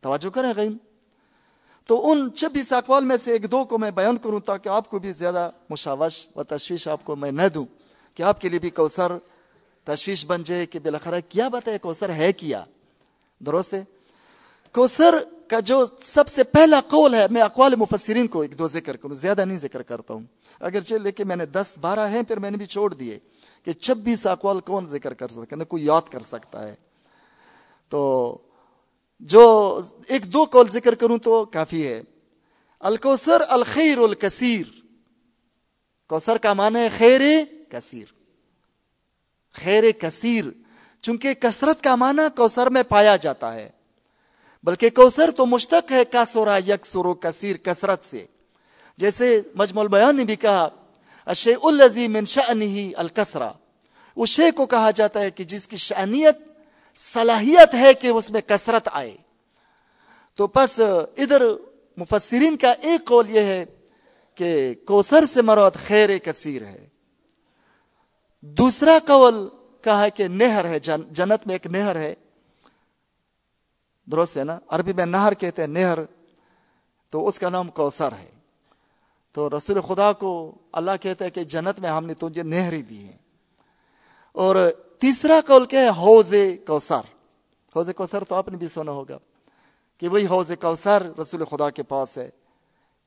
[0.00, 0.76] توجہ کریں غیم۔
[1.86, 4.98] تو ان چھبیس اقوال میں سے ایک دو کو میں بیان کروں تاکہ آپ کو
[4.98, 7.64] بھی زیادہ مشاوش و تشویش آپ کو میں نہ دوں
[8.14, 9.12] کہ آپ کے لیے بھی کوثر
[9.94, 12.64] تشویش بن جائے کہ بلاخرہ کیا بتائے کوثر ہے کیا؟
[13.38, 13.84] درست ہے
[14.72, 15.14] کوثر
[15.48, 19.14] کا جو سب سے پہلا قول ہے، میں اقوال مفسرین کو ایک دو ذکر کروں،
[19.14, 20.22] زیادہ نہیں ذکر کرتا ہوں۔
[20.60, 23.18] اگر چلے لیکن میں نے دس بارہ ہیں، پھر میں نے بھی چھوڑ دیے
[23.62, 26.74] کہ چھبیس اقوال کون ذکر کر سکتا نہ کوئی یاد کر سکتا ہے۔
[27.88, 28.36] تو
[29.20, 32.02] جو ایک دو قول ذکر کروں تو کافی ہے۔
[32.80, 34.66] الکوثر الخیر الکثیر۔
[36.08, 37.20] کوثر کا معنی ہے خیر
[37.68, 38.19] کثیر۔
[39.62, 40.44] خیر کثیر،
[41.02, 43.68] چونکہ کثرت کا معنی کوثر میں پایا جاتا ہے۔
[44.62, 48.24] بلکہ کوثر تو مشتق ہے کاسورا یک سرو کثیر کثرت سے۔
[48.96, 50.68] جیسے مجموع البیان نے بھی کہا
[51.26, 53.52] اشے الزی من شأنه الکثرا
[54.16, 56.36] اس شے کو کہا جاتا ہے کہ جس کی شأنیت،
[56.96, 59.16] صلاحیت ہے کہ اس میں کثرت آئے۔
[60.34, 60.80] تو پس
[61.16, 61.42] ادھر
[61.96, 63.64] مفسرین کا ایک قول یہ ہے
[64.34, 66.89] کہ کوثر سے مراد خیر کثیر ہے۔
[68.42, 69.48] دوسرا قول
[69.82, 72.14] کہا ہے کہ نہر ہے جنت میں ایک نہر ہے۔
[74.10, 75.98] درست ہے نا؟ عربی میں نہر کہتے ہیں، نہر۔
[77.10, 78.30] تو اس کا نام کوثر ہے۔
[79.32, 83.04] تو رسول خدا کو اللہ کہتا ہے کہ جنت میں ہم نے تجھے نہری دی
[83.08, 83.16] ہے
[84.32, 84.56] اور
[84.98, 86.34] تیسرا قول کیا ہے، حوض
[86.66, 87.00] کوثر۔
[87.76, 89.18] حوض کوثر تو آپ نے بھی سنا ہوگا
[89.98, 92.30] کہ وہی حوض کوثر رسول خدا کے پاس ہے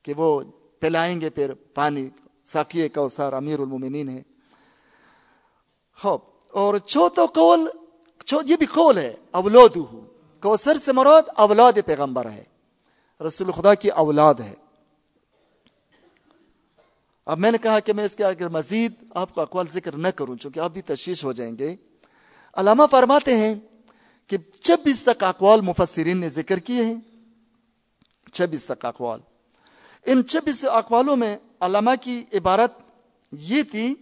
[0.02, 0.40] کہ وہ
[0.80, 2.08] پلائیں گے پھر پانی۔
[2.44, 4.22] ساقی کوثر امیر المومنین ہے۔
[5.96, 6.20] خوب
[6.50, 7.68] اور چوتھا قول
[8.46, 10.06] یہ بھی قول ہے اولادو
[10.40, 12.44] کوثر سے مراد اولاد پیغمبر ہے۔
[13.26, 14.54] رسول خدا کی اولاد ہے۔
[17.26, 20.08] اب میں نے کہا کہ میں اس کے اگر مزید آپ کو اقوال ذکر نہ
[20.08, 21.76] کروں، چونکہ آپ بھی تشویش ہو جائیں گے۔
[22.54, 23.54] علامہ فرماتے ہیں
[24.26, 26.96] کہ چھبیس تک اقوال مفسرین نے ذکر کیے ہیں۔
[28.32, 29.20] چھبیس تک اقوال۔
[30.06, 32.72] ان چھبیس اقوالوں میں علامہ کی عبارت
[33.32, 33.94] یہ تھی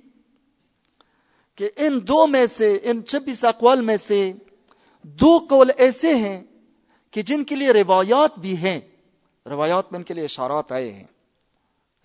[1.55, 4.33] کہ ان دو میں سے، ان چھبیس اقوال میں سے
[5.03, 6.41] دو قول ایسے ہیں
[7.11, 8.81] کہ جن کے لیے روایات بھی ہیں۔
[9.47, 11.05] روایات میں ان کے لیے اشارات آئے ہیں۔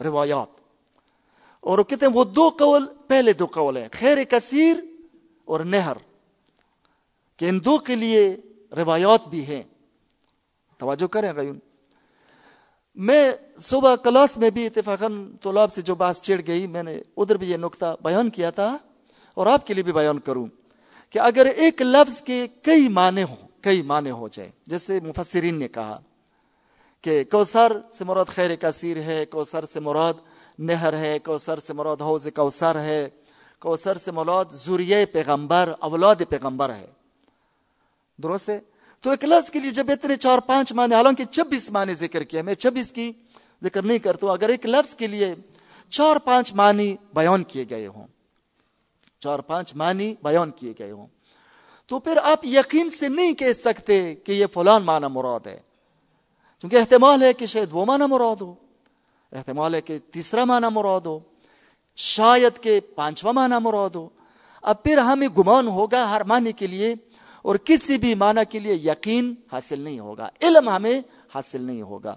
[0.04, 0.62] روایات۔
[1.60, 4.78] اور وہ کہتے ہیں وہ دو قول، پہلے دو قول ہیں، خیر کثیر
[5.46, 5.98] اور نہر۔
[7.38, 8.36] کہ ان دو کے لیے
[8.76, 9.64] روایات بھی ہیں۔
[10.78, 11.60] توجہ کریں غیون۔
[12.96, 17.38] میں صبح کلاس میں بھی اتفاقاً طلاب سے جو بات چڑھ گئی، میں نے ادھر
[17.38, 18.78] بھی یہ نقطہ بیان کیا تھا۔
[19.38, 20.48] اور آپ کے لیے بھی بیان کروں
[21.10, 25.68] کہ اگر ایک لفظ کے کئی معنی ہوں، کئی معنی ہو جائے جیسے مفسرین نے
[25.68, 26.00] کہا
[27.02, 30.14] کہ کوثر سے مراد خیر کثیر ہے، کوثر سے مراد
[30.60, 33.10] نہر ہے، کوثر سے مراد حوض کوثر ہے،
[33.60, 36.86] کوثر سے مراد ذریعہ پیغمبر، اولاد پیغمبر ہے۔
[38.24, 38.60] درست ہے؟
[39.02, 42.42] تو ایک لفظ کے لیے جب اتنے چار پانچ معنی، حالانکہ چھبیس معنی ذکر کیا
[42.42, 43.12] میں چھبیس کی
[43.64, 45.36] ذکر نہیں کرتا ہوں، اگر ایک لفظ کے لیے
[45.90, 48.08] چار پانچ معنی بیان کیے گئے ہوں
[49.22, 51.08] چار پانچ معنی بیان کیے گئے ہوں۔
[51.90, 55.60] تو پھر آپ یقین سے نہیں کہہ سکتے کہ یہ فلان معنی مراد ہے،
[56.64, 58.54] کیونکہ احتمال ہے کہ شاید وہ معنی مراد ہو۔
[59.32, 61.20] احتمال ہے کہ تیسرا معنی مراد ہو۔
[61.98, 64.08] شاید کہ پانچواں معنی مراد ہو۔
[64.64, 66.94] اب پھر ہمیں گمان ہوگا ہر معنی کے لیے،
[67.42, 71.00] اور کسی بھی معنی کے لیے یقین حاصل نہیں ہوگا، علم ہمیں
[71.36, 72.16] حاصل نہیں ہوگا۔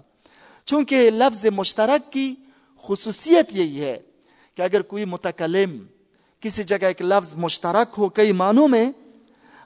[0.67, 2.33] چونکہ لفظ مشترک کی
[2.83, 3.97] خصوصیت یہی ہے
[4.57, 5.77] کہ اگر کوئی متکلم
[6.41, 8.91] کسی جگہ ایک لفظ مشترک ہو کئی معنوں میں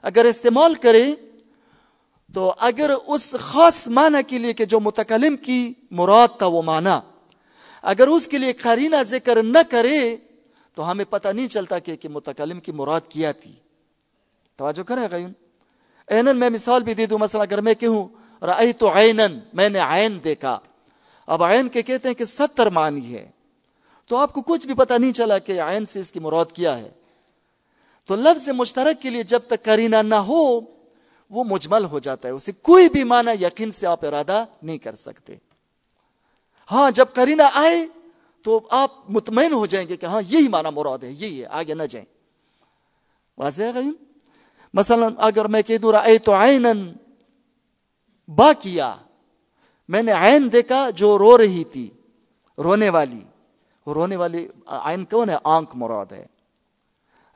[0.02, 1.14] اگر استعمال کرے
[2.34, 6.90] تو اگر اس خاص معنی کے لیے کہ جو متکلم کی مراد کا وہ معنی
[7.82, 10.16] اگر اس کے لیے قرینہ ذکر نہ کرے
[10.74, 13.52] تو ہمیں پتہ نہیں چلتا کہ, کہ متکلم کی مراد کیا تھی۔
[14.56, 15.32] توجہ کریں غیون۔
[16.06, 18.08] اینن میں مثال بھی دے دوں مثلا اگر میں کہوں
[18.44, 20.58] رأیت عینن میں نے عین دیکھا۔
[21.26, 23.30] اب عین کے کہتے ہیں کہ ستر معنی ہے۔
[24.06, 26.78] تو آپ کو کچھ بھی پتہ نہیں چلا کہ عین سے اس کی مراد کیا
[26.78, 26.88] ہے۔
[28.06, 30.60] تو لفظ مشترک کے لیے جب تک کرینہ نہ ہو،
[31.30, 34.94] وہ مجمل ہو جاتا ہے۔ اسے کوئی بھی معنی یقین سے آپ ارادہ نہیں کر
[34.94, 35.36] سکتے۔
[36.70, 37.86] ہاں جب کرینہ آئے
[38.42, 41.74] تو آپ مطمئن ہو جائیں گے کہ ہاں یہی معنی مراد ہے، یہی ہے، آگے
[41.74, 42.06] نہ جائیں۔
[43.38, 43.90] واضح ہے
[44.74, 46.92] مثلا اگر میں کہہ دوں رأے تو عینن
[48.28, 48.96] با کیا
[49.88, 51.90] میں نے عین دیکھا جو رو رہی تھی،
[52.58, 53.20] رونے والی۔
[53.86, 56.26] وہ رونے والی عین کون ہے؟ آنکھ مراد ہے۔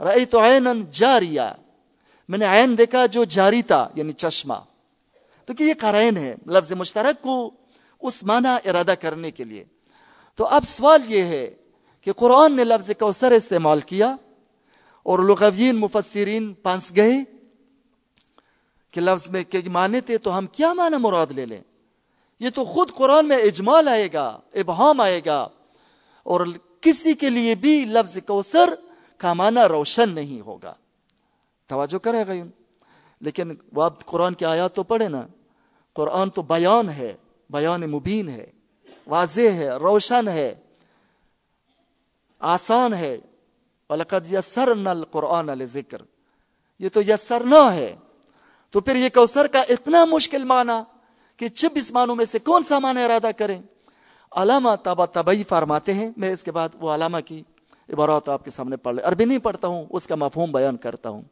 [0.01, 1.55] رئی تو عین جاریا
[2.29, 4.55] میں نے عین دیکھا جو جاری تھا یعنی چشمہ۔
[5.45, 7.51] تو کہ یہ قرائن ہے، لفظ مشترک کو
[8.01, 9.65] اس معنی ارادہ کرنے کے لیے۔
[10.35, 11.55] تو اب سوال یہ ہے
[12.01, 14.17] کہ قرآن نے لفظ کوثر استعمال کیا
[15.03, 17.13] اور لغوین مفسرین پانس گئے
[18.91, 21.61] کہ لفظ میں کہ معنی تھے، تو ہم کیا معنی مراد لے لیں؟
[22.41, 25.49] یہ تو خود قرآن میں اجمال آئے گا، ابہام آئے گا۔
[26.23, 26.47] اور
[26.81, 28.75] کسی کے لیے بھی لفظ کوثر
[29.17, 30.75] کا معنی روشن نہیں ہوگا۔
[31.67, 32.33] توجہ کرے گا
[33.21, 35.27] لیکن وہ آپ قرآن کی آیات تو پڑھے نا۔
[35.93, 37.17] قرآن تو بیان ہے،
[37.51, 38.51] بیان مبین ہے،
[39.07, 40.55] واضح ہے، روشن ہے،
[42.39, 43.19] آسان ہے۔
[43.89, 46.03] وَلَقَدْ يَسَّرْنَا الْقُرْآنَ لِذِكْر۔
[46.79, 47.97] یہ تو یسرنا ہے۔
[48.71, 50.83] تو پھر یہ کوثر کا اتنا مشکل معنی
[51.37, 53.63] کہ چھبیس معنوں میں سے کون سا معنی ارادہ کریں؟
[54.31, 57.43] علامہ تابا تبئی فرماتے ہیں۔ میں اس کے بعد وہ علامہ کی
[57.93, 61.09] عبارات آپ کے سامنے پڑھ لے۔ عربی نہیں پڑھتا ہوں، اس کا مفہوم بیان کرتا
[61.09, 61.23] ہوں۔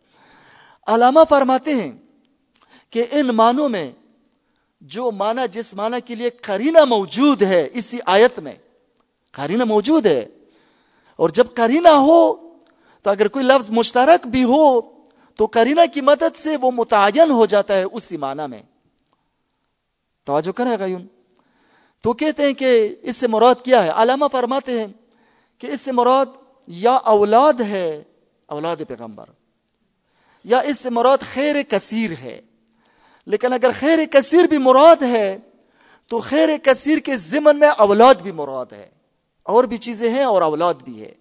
[0.87, 1.93] علامہ فرماتے ہیں
[2.91, 3.91] کہ ان معنوں میں
[4.81, 8.55] جو معنی جس معنی کے لیے قرینہ موجود ہے، اسی آیت میں
[9.33, 10.29] قرینہ موجود ہے۔
[11.17, 12.35] اور جب کرینہ ہو
[13.03, 14.81] تو اگر کوئی لفظ مشترک بھی ہو
[15.37, 18.63] تو کرینہ کی مدد سے وہ متعین ہو جاتا ہے اسی معنی میں۔
[20.25, 21.07] توجہ کرے گا یون
[22.03, 24.87] تو کہتے ہیں کہ اس سے مراد کیا ہے؟ علامہ فرماتے ہیں
[25.59, 26.27] کہ اس سے مراد
[26.67, 28.03] یا اولاد ہے،
[28.47, 29.25] اولاد پیغمبر،
[30.45, 32.41] یا اس سے مراد خیر کثیر ہے۔
[33.27, 35.39] لیکن اگر خیر کثیر بھی مراد ہے،
[36.07, 38.89] تو خیر کثیر کے ضمن میں اولاد بھی مراد ہے۔
[39.43, 41.13] اور بھی چیزیں ہیں اور اولاد بھی ہے۔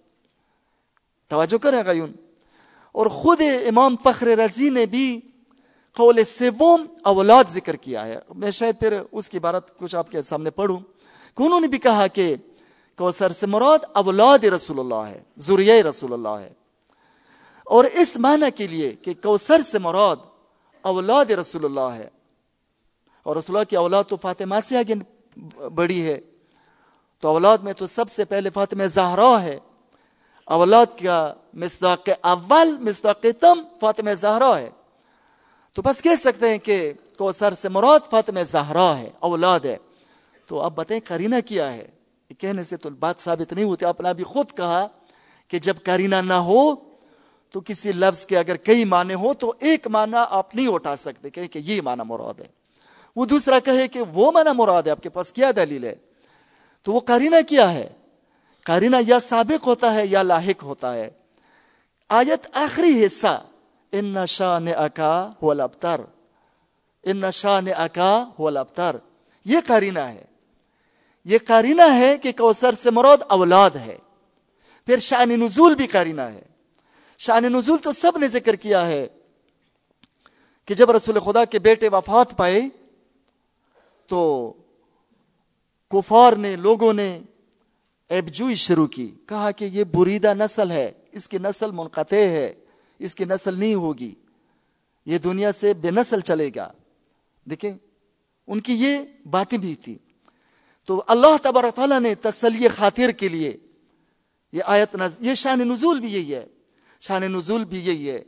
[1.28, 2.12] توجہ کریں گا یون
[2.92, 5.20] اور خود امام فخر رضی نے بھی
[5.96, 10.22] قول سوم اولاد ذکر کیا ہے۔ میں شاید پھر اس کی بارت کچھ آپ کے
[10.22, 10.80] سامنے پڑھوں۔
[11.36, 12.34] کہ انہوں نے بھی کہا کہ
[12.96, 16.52] کوثر سے مراد اولاد رسول اللہ ہے، ذریعہ رسول اللہ ہے۔
[17.64, 20.16] اور اس معنی کے لیے کہ کوثر سے مراد
[20.80, 22.08] اولاد رسول اللہ ہے۔
[23.22, 24.94] اور رسول اللہ کی اولاد تو فاطمہ سے آگے
[25.68, 26.20] بڑی ہے۔
[27.18, 29.58] تو اولاد میں تو سب سے پہلے فاطمہ زہرا ہے۔
[30.44, 34.70] اولاد کا مصداق اول، مصداق تم فاطمہ زہرا ہے۔
[35.78, 39.76] تو بس کہہ سکتے ہیں کہ کوثر سے مراد فاطمہ زہرا ہے، اولاد ہے۔
[40.46, 41.86] تو اب بتائیں کرینہ کیا ہے؟
[42.38, 44.86] کہنے سے تو بات ثابت نہیں ہوتی۔ اپنا بھی خود کہا
[45.48, 46.74] کہ جب کرینہ نہ ہو
[47.50, 51.30] تو کسی لفظ کے اگر کئی معنی ہو تو ایک معنی آپ نہیں اٹھا سکتے
[51.30, 52.46] کہ یہ معنی مراد ہے۔
[53.16, 55.94] وہ دوسرا کہے کہ وہ معنی مراد ہے، آپ کے پاس کیا دلیل ہے؟
[56.82, 57.88] تو وہ قرینہ کیا ہے؟
[58.64, 61.10] قرینہ یا سابق ہوتا ہے یا لاحق ہوتا ہے۔
[62.08, 63.44] آیت آخری حصہ
[63.92, 66.00] ان شاہ نے اکا ہو لبتر
[67.04, 68.96] ان شاہ نے اکا ہو لبتر
[69.46, 70.24] یہ قرینہ ہے
[71.26, 73.96] یہ قرینہ ہے کہ کوثر سے مراد اولاد ہے
[74.88, 76.42] پھر شان نزول بھی قرینہ ہے
[77.20, 79.06] شان نزول تو سب نے ذکر کیا ہے
[80.68, 82.60] کہ جب رسول خدا کے بیٹے وفات پائے
[84.08, 84.52] تو
[85.92, 87.08] کفار نے لوگوں نے
[88.10, 92.52] ایبجوئی شروع کی کہا کہ یہ بریدہ نسل ہے اس کی نسل منقطع ہے
[92.98, 94.14] اس کی نسل نہیں ہوگی۔
[95.06, 96.72] یہ دنیا سے بے نسل چلے گا۔
[97.44, 97.72] دیکھیں،
[98.46, 98.98] ان کی یہ
[99.30, 99.98] باتیں بھی تھی
[100.84, 103.56] تو اللہ تبارک تعالیٰ نے تسلی خاطر کے لیے
[104.52, 105.12] یہ آیت نز...
[105.20, 106.46] یہ شان نزول بھی یہی ہے۔
[107.00, 108.22] شان نزول بھی یہی ہے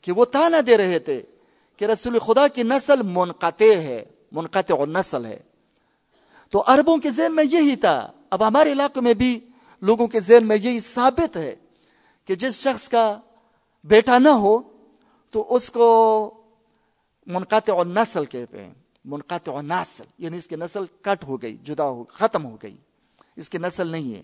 [0.00, 1.22] کہ وہ تانا دے رہے تھے
[1.76, 5.38] کہ رسول خدا کی نسل منقطع ہے، منقطع اور نسل ہے۔
[6.50, 9.40] تو عربوں کے ذہن میں یہی تھا۔ اب ہمارے علاقے میں بھی
[9.80, 11.56] لوگوں کے ذہن میں یہی ثابت ہے
[12.24, 13.20] کہ جس شخص کا
[13.84, 14.58] بیٹا نہ ہو
[15.30, 16.30] تو اس کو
[17.26, 18.74] منقطع نسل کہتے ہیں،
[19.04, 22.76] منقطع نسل یعنی اس کی نسل کٹ ہو گئی، جدا ہو، ختم ہو گئی،
[23.36, 24.22] اس کی نسل نہیں ہے۔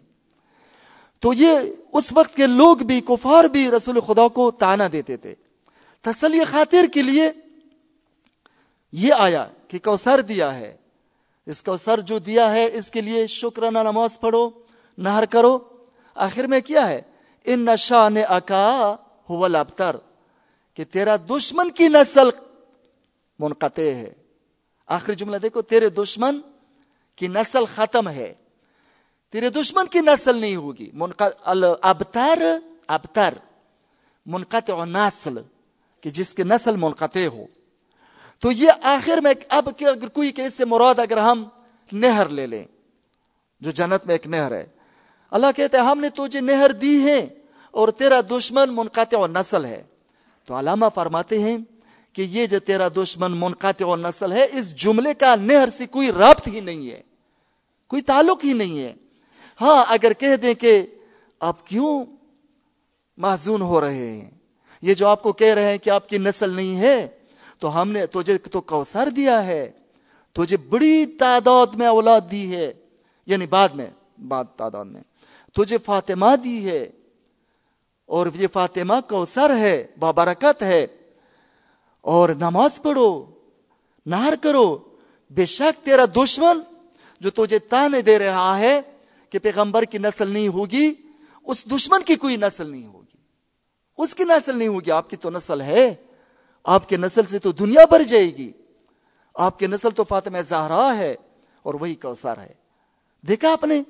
[1.21, 1.49] تو یہ
[1.93, 5.35] اس وقت کے لوگ بھی، کفار بھی رسول خدا کو تانا دیتے تھے۔
[6.01, 7.33] تسلی خاطر کے لیے
[8.93, 10.77] یہ آیا کہ کوثر دیا ہے۔
[11.47, 14.51] اس کو سر جو دیا ہے، اس کے لیے شکرانہ نماز پڑھو،
[14.99, 15.59] نہر کرو۔
[16.15, 17.03] آخر میں کیا ہے؟
[17.45, 18.97] ان نشا نے اکا
[19.31, 19.97] ہو لابتر
[20.75, 22.31] کہ تیرا دشمن کی نسل
[23.39, 24.13] منقطع ہے۔
[24.87, 26.41] آخری جملہ دیکھو، تیرے دشمن
[27.17, 28.35] کی نسل ختم ہے۔
[29.31, 30.91] تیرے دشمن کی نسل نہیں ہوگی۔
[31.83, 32.43] ابتر
[32.87, 33.35] ابتر،
[34.27, 35.39] منقطع نسل،
[36.01, 37.47] کہ جس کی نسل منقطع ہو۔
[38.39, 41.45] تو یہ آخر میں اب اگر کوئی کہ اس سے مراد اگر ہم
[41.93, 42.65] نہر لے لیں،
[43.61, 44.67] جو جنت میں ایک نہر ہے۔
[45.31, 47.36] اللہ کہتے ہیں ہم نے تجھے نہر دی ہے۔
[47.77, 49.83] اور تیرا دشمن منقطع و نسل ہے۔
[50.45, 51.59] تو علامہ فرماتے ہیں
[52.13, 56.13] کہ یہ جو تیرا دشمن منقطع و نسل ہے، اس جملے کا نہر سے کوئی
[56.13, 57.01] رابط ہی نہیں ہے،
[57.91, 58.93] کوئی تعلق ہی نہیں ہے۔
[59.61, 60.87] ہاں اگر کہہ دیں کہ
[61.41, 62.05] آپ کیوں
[63.19, 64.31] معذون ہو رہے ہیں؟
[64.83, 67.07] یہ جو آپ کو کہہ رہے ہیں کہ آپ کی نسل نہیں ہے،
[67.59, 69.71] تو ہم نے تجھے تو کوثر دیا ہے،
[70.33, 72.73] تجھے بڑی تعداد میں اولاد دی ہے
[73.27, 73.91] یعنی بعد میں،
[74.29, 75.03] بعد تعداد میں،
[75.55, 76.91] تجھے فاطمہ دی ہے۔
[78.07, 80.87] اور یہ فاطمہ کوثر ہے، بابرکت ہے۔
[82.01, 83.25] اور نماز پڑھو،
[84.07, 84.79] نہر کرو،
[85.31, 86.61] بے شک تیرا دشمن
[87.21, 88.81] جو تجھے تانے دے رہا ہے
[89.31, 90.95] کہ پیغمبر کی نسل نہیں ہوگی،
[91.45, 93.17] اس دشمن کی کوئی نسل نہیں ہوگی۔
[93.99, 95.95] اس کی نسل نہیں ہوگی، آپ کی تو نسل ہے۔
[96.65, 98.53] آپ کے نسل سے تو دنیا بھر جائے گی۔
[99.35, 101.15] آپ کی نسل تو فاطمہ زہرا ہے
[101.63, 102.53] اور وہی کوثر ہے۔
[103.29, 103.83] دیکھا آپ نے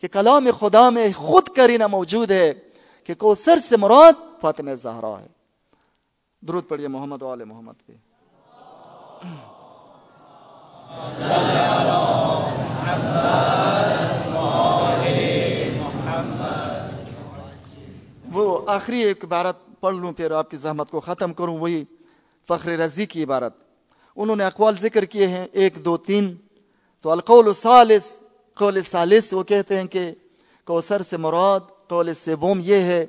[0.00, 2.52] کہ کلام خدا میں خود کرینہ موجود ہے۔
[3.06, 5.26] کہ کوثر سے مراد فاطمہ زہرا ہے۔
[6.46, 7.92] درود پڑھیے محمد وال محمد پہ
[18.32, 21.84] وہ آخری ایک عبارت پڑھ لوں، پھر آپ کی زحمت کو ختم کروں، وہی
[22.48, 23.54] فخر رضی کی عبارت۔
[24.16, 26.36] انہوں نے اقوال ذکر کیے ہیں، ایک، دو، تین۔
[27.02, 28.20] تو القول سالس
[28.54, 30.14] قول سالس وہ کہتے ہیں کہ
[30.64, 33.06] کوثر سے مراد قول سوم یہ ہے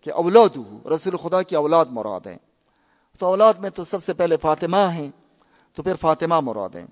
[0.00, 2.38] کہ اولاد رسول خدا کی اولاد مراد ہیں۔
[3.18, 5.10] تو اولاد میں تو سب سے پہلے فاطمہ ہیں،
[5.72, 6.86] تو پھر فاطمہ مراد ہیں۔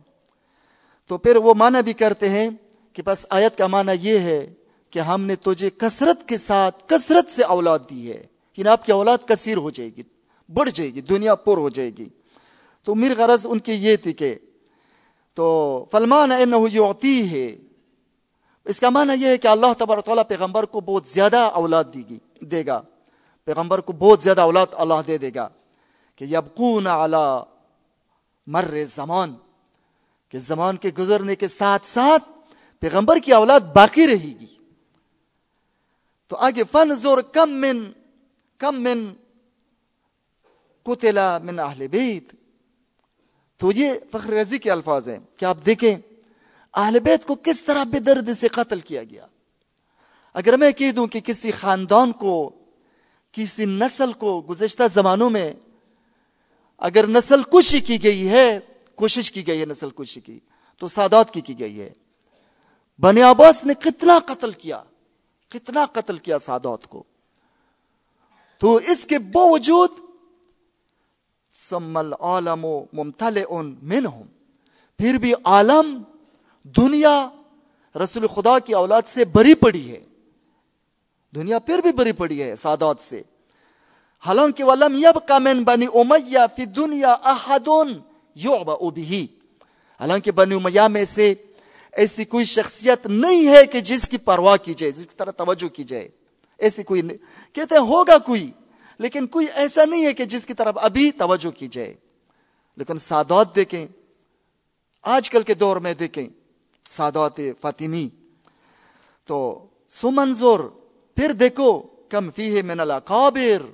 [1.06, 2.50] تو پھر وہ معنی بھی کرتے ہیں
[2.92, 4.54] کہ بس آیت کا معنی یہ ہے
[4.90, 8.22] کہ ہم نے تجھے کثرت کے ساتھ کثرت سے اولاد دی ہے۔
[8.52, 10.02] کہ آپ کی اولاد کثیر ہو جائے گی،
[10.52, 12.08] بڑھ جائے گی، دنیا پر ہو جائے گی۔
[12.82, 14.34] تو میر غرض ان کی یہ تھی کہ
[15.34, 16.30] تو فلمان
[16.72, 17.56] یعطی ہے
[18.66, 22.02] اس کا معنی یہ ہے کہ اللہ تبار تعالیٰ پیغمبر کو بہت زیادہ اولاد دی
[22.08, 22.82] گی دے گا۔
[23.44, 25.48] پیغمبر کو بہت زیادہ اولاد اللہ دے دے گا
[26.16, 27.42] کہ یبقون علی
[28.46, 29.34] مر زمان۔
[30.28, 34.56] کہ زمان کے گزرنے کے ساتھ ساتھ پیغمبر کی اولاد باقی رہے گی۔
[36.26, 37.92] تو آگے فن زور کم من
[38.58, 39.14] کم من
[40.82, 42.34] قتلا من اہل بیت۔
[43.56, 46.15] تو یہ فخر رضی کے الفاظ ہیں۔ کہ آپ دیکھیں؟
[46.76, 49.26] اہل بیت کو کس طرح بے درد سے قتل کیا گیا؟
[50.34, 52.50] اگر میں کہہ دوں کہ کسی خاندان کو،
[53.32, 55.52] کسی نسل کو گزشتہ زمانوں میں
[56.78, 58.58] اگر نسل کشی کی گئی ہے،
[58.94, 60.38] کوشش کی گئی ہے نسل کشی کی،
[60.78, 61.90] تو سادات کی کی گئی ہے۔
[62.98, 64.82] بنی عباس نے کتنا قتل کیا؟
[65.48, 67.02] کتنا قتل کیا سادات کو؟
[68.58, 69.90] تو اس کے باوجود
[71.52, 73.74] سمل عالم و ممتل ان
[74.98, 76.02] پھر بھی عالم
[76.66, 77.28] دنیا
[78.02, 80.00] رسول خدا کی اولاد سے بری پڑی ہے۔
[81.34, 83.22] دنیا پھر بھی بری پڑی ہے سادات سے۔
[84.26, 88.00] حالانکہ ولم یبقى من بنی امیہ فی دنیا احدون
[88.34, 89.26] یعبع بھی
[90.00, 91.34] حالانکہ بنی امیہ میں سے
[91.92, 95.68] ایسی کوئی شخصیت نہیں ہے کہ جس کی پرواہ کی جائے، جس کی طرح توجہ
[95.68, 96.08] کی جائے۔
[96.58, 97.18] ایسی کوئی نہیں۔
[97.54, 98.50] کہتے ہیں ہوگا کوئی،
[98.98, 101.94] لیکن کوئی ایسا نہیں ہے کہ جس کی طرف ابھی توجہ کی جائے۔
[102.76, 103.86] لیکن سادات دیکھیں،
[105.02, 106.26] آج کل کے دور میں دیکھیں
[106.88, 108.08] سادات فاطمی۔
[109.24, 110.60] تو سمنظر
[111.14, 113.66] پھر دیکھو، کم فی ہے من الاقابر۔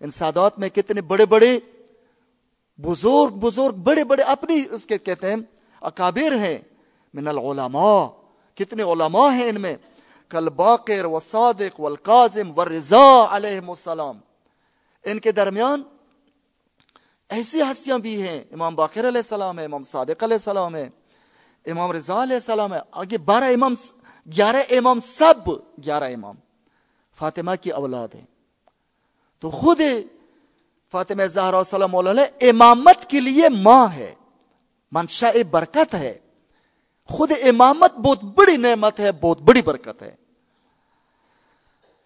[0.00, 1.58] ان سادات میں کتنے بڑے بڑے،
[2.78, 5.36] بزرگ بزرگ، بڑے بڑے اپنی اس کے کہتے ہیں
[5.80, 6.58] اکابر ہیں،
[7.14, 8.06] من العلماء۔
[8.54, 9.74] کتنے علماء ہیں ان میں
[10.28, 14.18] کل باقر و صادق والقازم والرضا علیہ السلام۔
[15.04, 15.82] ان کے درمیان
[17.28, 20.88] ایسی ہستیاں بھی ہیں، امام باقر علیہ السلام ہے امام صادق علیہ السلام ہے
[21.66, 23.74] امام رضا علیہ السلام ہے آگے بارہ امام
[24.28, 25.48] گیارہ امام سب
[25.84, 26.36] گیارہ امام
[27.18, 28.24] فاطمہ کی اولاد ہیں
[29.42, 29.80] تو خود
[30.92, 34.12] فاطمہ زہرا سلام علیہ امامت کے لیے ماں ہے
[34.92, 36.14] منشا برکت ہے
[37.08, 40.14] خود امامت بہت بڑی نعمت ہے بہت بڑی برکت ہے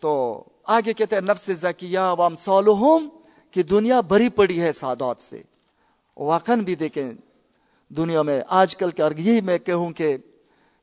[0.03, 0.15] تو
[0.67, 3.09] آگے کہتے ہیں نفس زکیہ وام سولہم
[3.55, 5.43] کہ دنیا بری پڑی ہے سادات سے
[6.17, 7.11] واقعا بھی دیکھیں
[7.97, 10.16] دنیا میں آج کل کے یہی میں کہوں کہ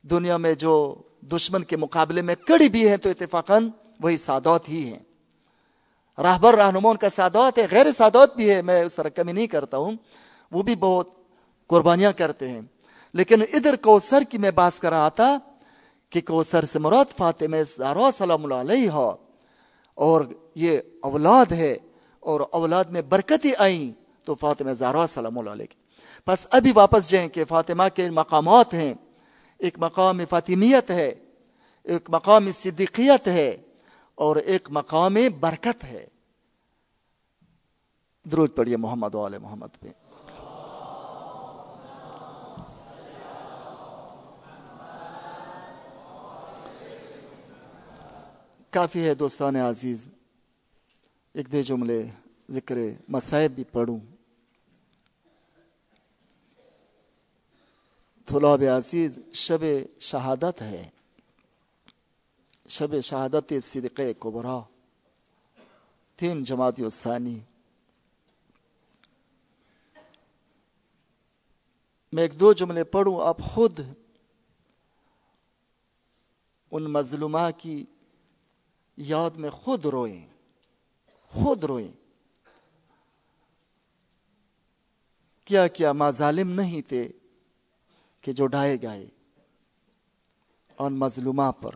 [0.02, 4.92] دنیا میں جو دشمن کے مقابلے میں کڑی بھی ہے تو اتفاقاً وہی سادات ہی
[4.92, 4.98] ہیں۔
[6.22, 9.76] راہبر رہنمون کا سادات ہے، غیر سادات بھی ہے، میں اس طرح کمی نہیں کرتا
[9.76, 9.92] ہوں۔
[10.52, 11.08] وہ بھی بہت
[11.66, 12.60] قربانیاں کرتے ہیں۔
[13.12, 15.38] لیکن ادھر کوثر کی میں بات کر رہا تھا
[16.10, 18.90] کہ کوثر سے مراد فاطمہ زہرا سلام اللہ علیہ
[19.94, 20.22] اور
[20.54, 21.76] یہ اولاد ہے
[22.20, 23.92] اور اولاد میں برکتیں آئیں
[24.24, 25.85] تو فاطمہ زہرا سلام اللہ علیہ
[26.28, 28.94] بس ابھی واپس جائیں کہ فاطمہ کے مقامات ہیں۔
[29.58, 31.14] ایک مقام فاطمیت ہے،
[31.82, 33.56] ایک مقام صدیقیت ہے
[34.14, 36.06] اور ایک مقام برکت ہے۔
[38.24, 39.88] درود پڑھیے محمد وال محمد پہ۔
[48.70, 50.08] کافی ہے دوستان عزیز،
[51.34, 52.06] ایک دے جملے
[52.50, 52.76] ذکر
[53.08, 54.15] مسائب بھی پڑھوں۔
[58.26, 59.58] طلاب عزیز، شب
[60.00, 60.90] شہادت ہے۔
[62.68, 64.60] شب شہادت صدق کبرا۔
[66.16, 67.38] تین جماعت ثانی۔
[72.12, 73.80] میں ایک دو جملے پڑھوں، آپ خود
[76.70, 77.84] ان مظلومہ کی
[78.96, 80.26] یاد میں خود روئیں۔
[81.26, 81.92] خود روئیں۔
[85.44, 87.08] کیا کیا ماں ظالم نہیں تھے؟
[88.26, 89.06] کہ جو ڈھائے گئے
[90.76, 91.74] اور مظلومہ پر۔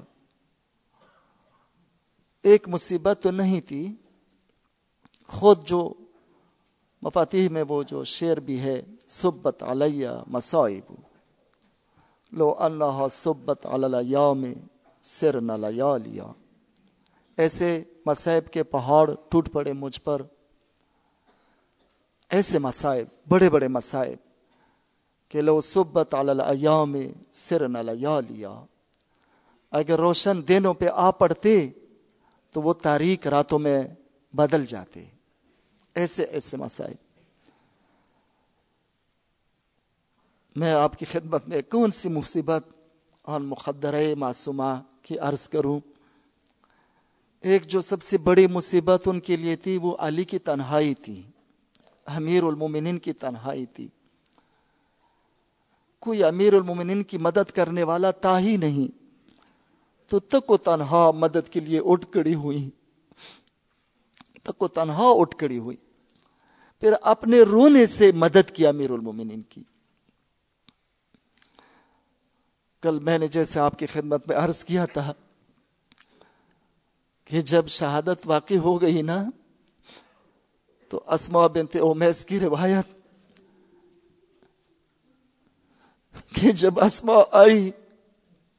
[2.42, 3.94] ایک مصیبت تو نہیں تھی،
[5.26, 5.92] خود جو
[7.02, 10.92] مفاتیح میں وہ جو شعر بھی ہے، سبت علیہ مسائب
[12.32, 13.66] لو اللہ سبت
[14.36, 14.54] میں
[15.02, 16.26] سر نہ لیا
[17.36, 20.22] ایسے مسائب کے پہاڑ ٹوٹ پڑے مجھ پر۔
[22.30, 24.29] ایسے مسائب بڑے بڑے مسائب
[25.30, 26.96] کہ لو سبت الایام
[27.32, 28.64] سر نہ لیا
[29.70, 31.68] اگر روشن دنوں پہ آ پڑتے
[32.50, 33.82] تو وہ تاریخ راتوں میں
[34.32, 35.04] بدل جاتے۔
[35.94, 36.94] ایسے ایسے مسائل۔
[40.56, 42.64] میں آپ کی خدمت میں کون سی مصیبت
[43.22, 45.80] اور مقدر معصومہ کی عرض کروں؟
[47.40, 51.22] ایک جو سب سے بڑی مصیبت ان کے لیے تھی وہ علی کی تنہائی تھی،
[52.06, 53.88] امیر المومنین کی تنہائی تھی۔
[56.00, 59.00] کوئی امیر المومنین کی مدد کرنے والا تھا ہی نہیں۔
[60.10, 62.70] تو تک و تنہا مدد کے لیے اٹھ کڑی ہوئی۔
[64.42, 65.76] تک و تنہا اٹھ کڑی ہوئی۔
[66.80, 69.62] پھر اپنے رونے سے مدد کی امیر المومنین کی۔
[72.80, 75.12] کل میں نے جیسے آپ کی خدمت میں عرض کیا تھا
[77.24, 79.24] کہ جب شہادت واقع ہو گئی نا،
[80.88, 82.99] تو اسما بنت اومیس کی روایت
[86.12, 87.70] کہ جب اسما آئی،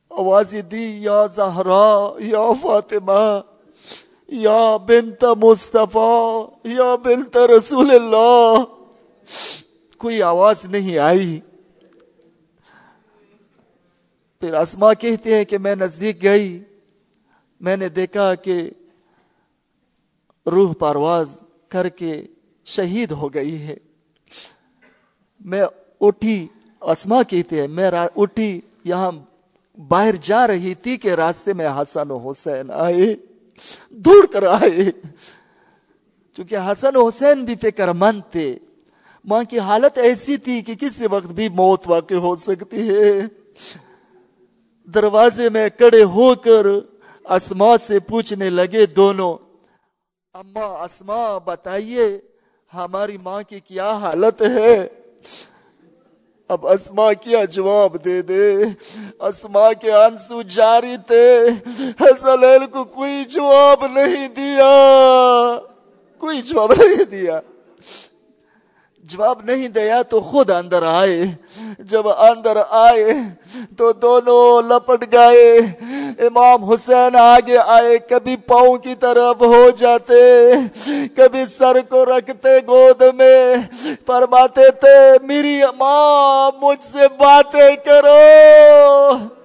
[0.09, 3.41] آواز دی، یا زہرا، یا فاطمہ،
[4.27, 8.63] یا بنت مصطفیٰ، یا بنت رسول اللہ،
[9.97, 11.39] کوئی آواز نہیں آئی۔
[14.39, 16.63] پھر اسما کہتے ہیں کہ میں نزدیک گئی۔
[17.59, 18.69] میں نے دیکھا کہ
[20.45, 22.25] روح پرواز کر کے
[22.65, 23.77] شہید ہو گئی ہے۔
[25.39, 25.63] میں
[26.01, 26.47] اٹھی۔
[26.81, 29.11] اسما کہتے ہیں میں اٹھی، یہاں
[29.77, 33.15] باہر جا رہی تھی کہ راستے میں حسن و حسین آئے،
[33.89, 34.91] دوڑ کر آئے۔
[36.37, 38.57] چونکہ حسن و حسین بھی فکر مند تھے۔
[39.25, 43.21] ماں کی حالت ایسی تھی کہ کسی وقت بھی موت واقع ہو سکتی ہے۔
[44.93, 46.65] دروازے میں کڑے ہو کر
[47.23, 49.37] اسما سے پوچھنے لگے دونوں
[50.33, 52.19] اما اسما بتائیے،
[52.73, 54.87] ہماری ماں کی کیا حالت ہے؟
[56.51, 58.55] اب اسما کیا جواب دے دے؟
[59.19, 61.47] اسما کے آنسو جاری تھے۔
[62.01, 64.71] حسلیل کو کوئی جواب نہیں دیا۔
[66.17, 67.39] کوئی جواب نہیں دیا۔
[69.11, 71.23] جواب نہیں دیا تو خود اندر آئے۔
[71.79, 73.13] جب اندر آئے
[73.77, 75.57] تو دونوں لپٹ گئے۔
[76.27, 80.51] امام حسین آگے آئے۔ کبھی پاؤں کی طرف ہو جاتے،
[81.15, 83.55] کبھی سر کو رکھتے گود میں۔
[84.05, 89.40] فرماتے تھے، میری ماں مجھ سے باتیں کرو۔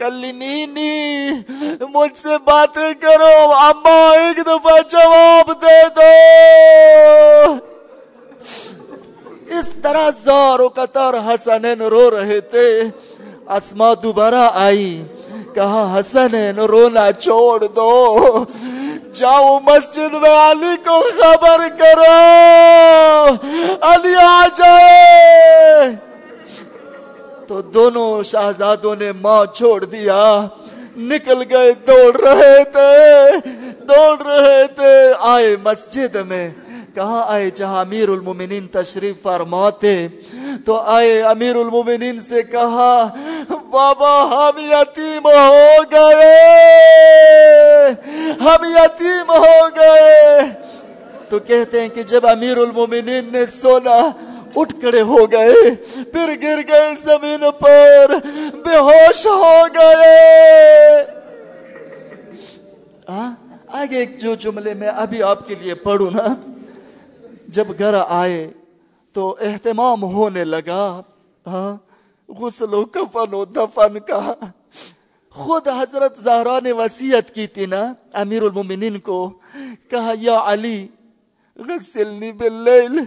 [0.00, 1.28] کلمینی
[1.80, 7.54] مجھ سے باتیں کرو اما ایک دفعہ جواب دے دو۔
[9.58, 12.82] اس طرح زور و قطر حسنین رو رہے تھے۔
[13.48, 15.02] اسما دوبارہ آئی،
[15.54, 18.44] کہا، حسنین، رونا چھوڑ دو۔
[19.14, 23.28] جاؤ مسجد میں علی کو خبر کرو۔
[23.80, 26.09] علی آ جائے۔
[27.50, 30.46] تو دونوں شہزادوں نے ماں چھوڑ دیا۔
[30.96, 33.30] نکل گئے، دوڑ رہے تھے،
[33.88, 36.50] دوڑ رہے تھے۔ آئے مسجد میں۔
[36.94, 40.08] کہاں آئے؟ جہاں امیر المومنین تشریف فرماتے۔
[40.64, 43.08] تو آئے امیر المومنین سے کہا،
[43.48, 46.78] بابا، ہم یتیم ہو گئے۔
[48.40, 50.40] ہم یتیم ہو گئے۔
[51.28, 54.10] تو کہتے ہیں کہ جب امیر المومنین نے سونا
[54.56, 55.74] اٹھ کڑے ہو گئے،
[56.04, 58.14] پھر گر گئے زمین پر،
[58.52, 61.04] بے ہوش ہو گئے۔
[63.68, 66.34] آگے جو جملے میں ابھی آپ کے لیے پڑھوں نا۔
[67.48, 68.50] جب گھر آئے
[69.12, 71.00] تو اہتمام ہونے لگا۔
[72.28, 74.32] غسل و کفن و دفن کا۔
[75.30, 79.30] خود حضرت زہرا نے وسیعت کی تھی نا امیر المومنین کو۔
[79.88, 80.88] کہا، یا علی
[81.68, 83.00] غسلنی باللیل،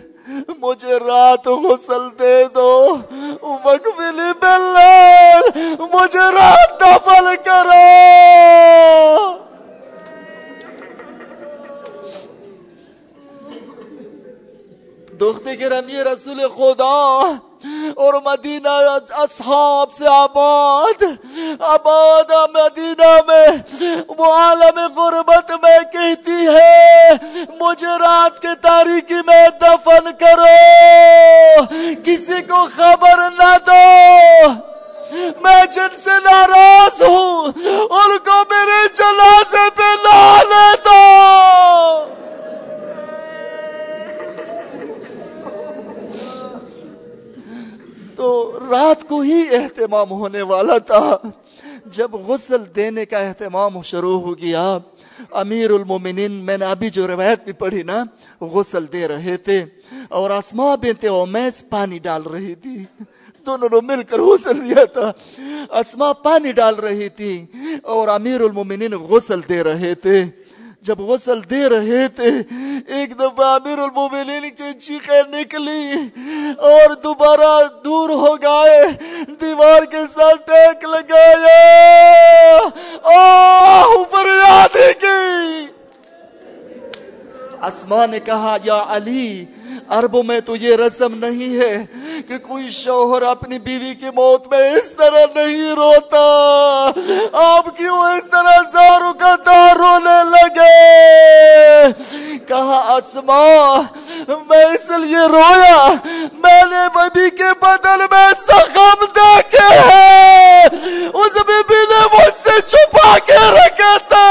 [0.60, 2.97] مجھے رات غسل دے دو۔
[3.41, 5.43] وقفلی باللیل،
[5.93, 7.82] مجھے رات دفل کرو۔
[15.20, 16.93] دخت گرمی رسول خدا
[17.95, 18.70] اور مدینہ
[19.18, 21.03] اصحاب سے آباد
[21.59, 23.47] آباد مدینہ میں،
[24.18, 27.14] وہ عالم غربت میں کہتی ہے،
[27.59, 31.66] مجھے رات کے تاریخی میں دفن کرو،
[32.05, 34.51] کسی کو خبر نہ دو۔
[35.41, 40.99] میں جن سے ناراض ہوں، ان کو میرے جنازے پہ لا لیتا
[48.24, 51.17] تو رات کو ہی اہتمام ہونے والا تھا۔
[51.86, 54.78] جب غسل دینے کا اہتمام شروع ہو گیا،
[55.32, 58.03] امیر المومنین، میں نے ابھی جو روایت بھی پڑھی نا،
[58.41, 59.65] غسل دے رہے تھے
[60.09, 62.86] اور اسما بنت اومیس پانی ڈال رہی تھی۔
[63.45, 65.11] دونوں نے مل کر غسل دیا تھا۔
[65.80, 67.45] اسما پانی ڈال رہی تھی
[67.84, 70.26] اور امیر المومنین غسل دے رہے تھے۔
[70.84, 72.29] جب غسل دے رہے تھے،
[72.88, 75.91] ایک دفعہ امیر المومنین کی چیخیں نکلی
[76.57, 78.81] اور دوبارہ دور ہو گئے،
[79.41, 82.57] دیوار کے ساتھ ٹیک لگایا۔
[83.03, 85.65] آہ فریادی کی۔
[87.61, 89.45] اسما نے کہا، یا علی
[89.89, 91.86] عربوں میں تو یہ رسم نہیں ہے
[92.27, 96.91] کہ کوئی شوہر اپنی بیوی کی موت میں اس طرح نہیں روتا۔
[97.34, 100.73] آپ کیوں اس طرح زاروں کا دار رونے لگے؟
[102.47, 103.81] کہا اسما
[104.27, 105.93] میں اس لیے رویا،
[106.34, 110.65] میں نے بیبی کے بدل میں سخم دیکھے ہیں۔
[111.13, 114.29] اس بیبی نے مجھ سے چھپا کے رکھا تھا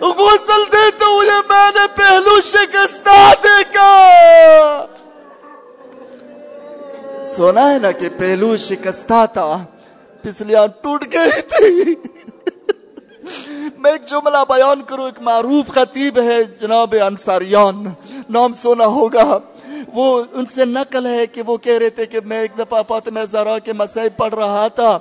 [0.00, 3.90] غسل دیتے ہوئے میں نے پہلو شکستہ دیکھا۔
[7.26, 9.64] سونا ہے نا کہ پہلو شکستہ تھا،
[10.22, 11.94] پسلیاں ٹوٹ گئی تھی۔
[13.78, 17.84] میں ایک جملہ بیان کروں، ایک معروف خطیب ہے جناب انصاریان،
[18.30, 19.38] نام سونا ہوگا۔
[19.94, 23.20] وہ ان سے نقل ہے کہ وہ کہہ رہے تھے کہ میں ایک دفعہ فاطمہ
[23.30, 24.98] زہرا کے مسائب پڑھ رہا تھا۔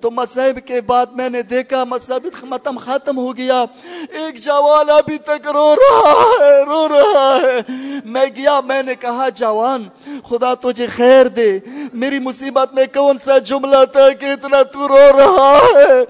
[0.00, 3.64] تو مسائب کے بعد میں نے دیکھا مسائب ختم ختم ہو گیا۔
[4.10, 7.60] ایک جوان ابھی تک رو رہا ہے، رو رہا ہے۔
[8.04, 9.82] میں گیا، میں نے کہا، جوان،
[10.28, 11.58] خدا تجھے خیر دے۔
[11.94, 16.02] میری مصیبت میں کون سا جملہ تھا کہ اتنا تو رو رہا ہے؟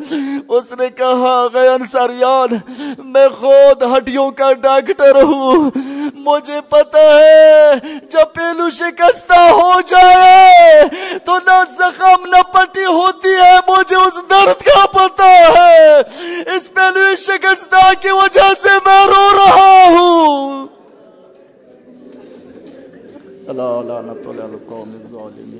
[0.48, 2.72] اس نے کہا غیر سریان
[3.04, 5.70] میں خود ہڈیوں کا ڈاکٹر ہوں۔
[6.14, 7.72] مجھے پتا ہے،
[8.10, 10.82] جب پہلو شکستہ ہو جائے
[11.24, 15.98] تو نہ زخم نہ پٹی ہوتی ہے مجھے مجھے اس درد کا پتا ہے۔
[16.56, 20.66] اس پہلوی شکستہ کی وجہ سے میں رو رہا ہوں۔
[23.48, 25.57] اللہ لعنت علی القوم الظالمین۔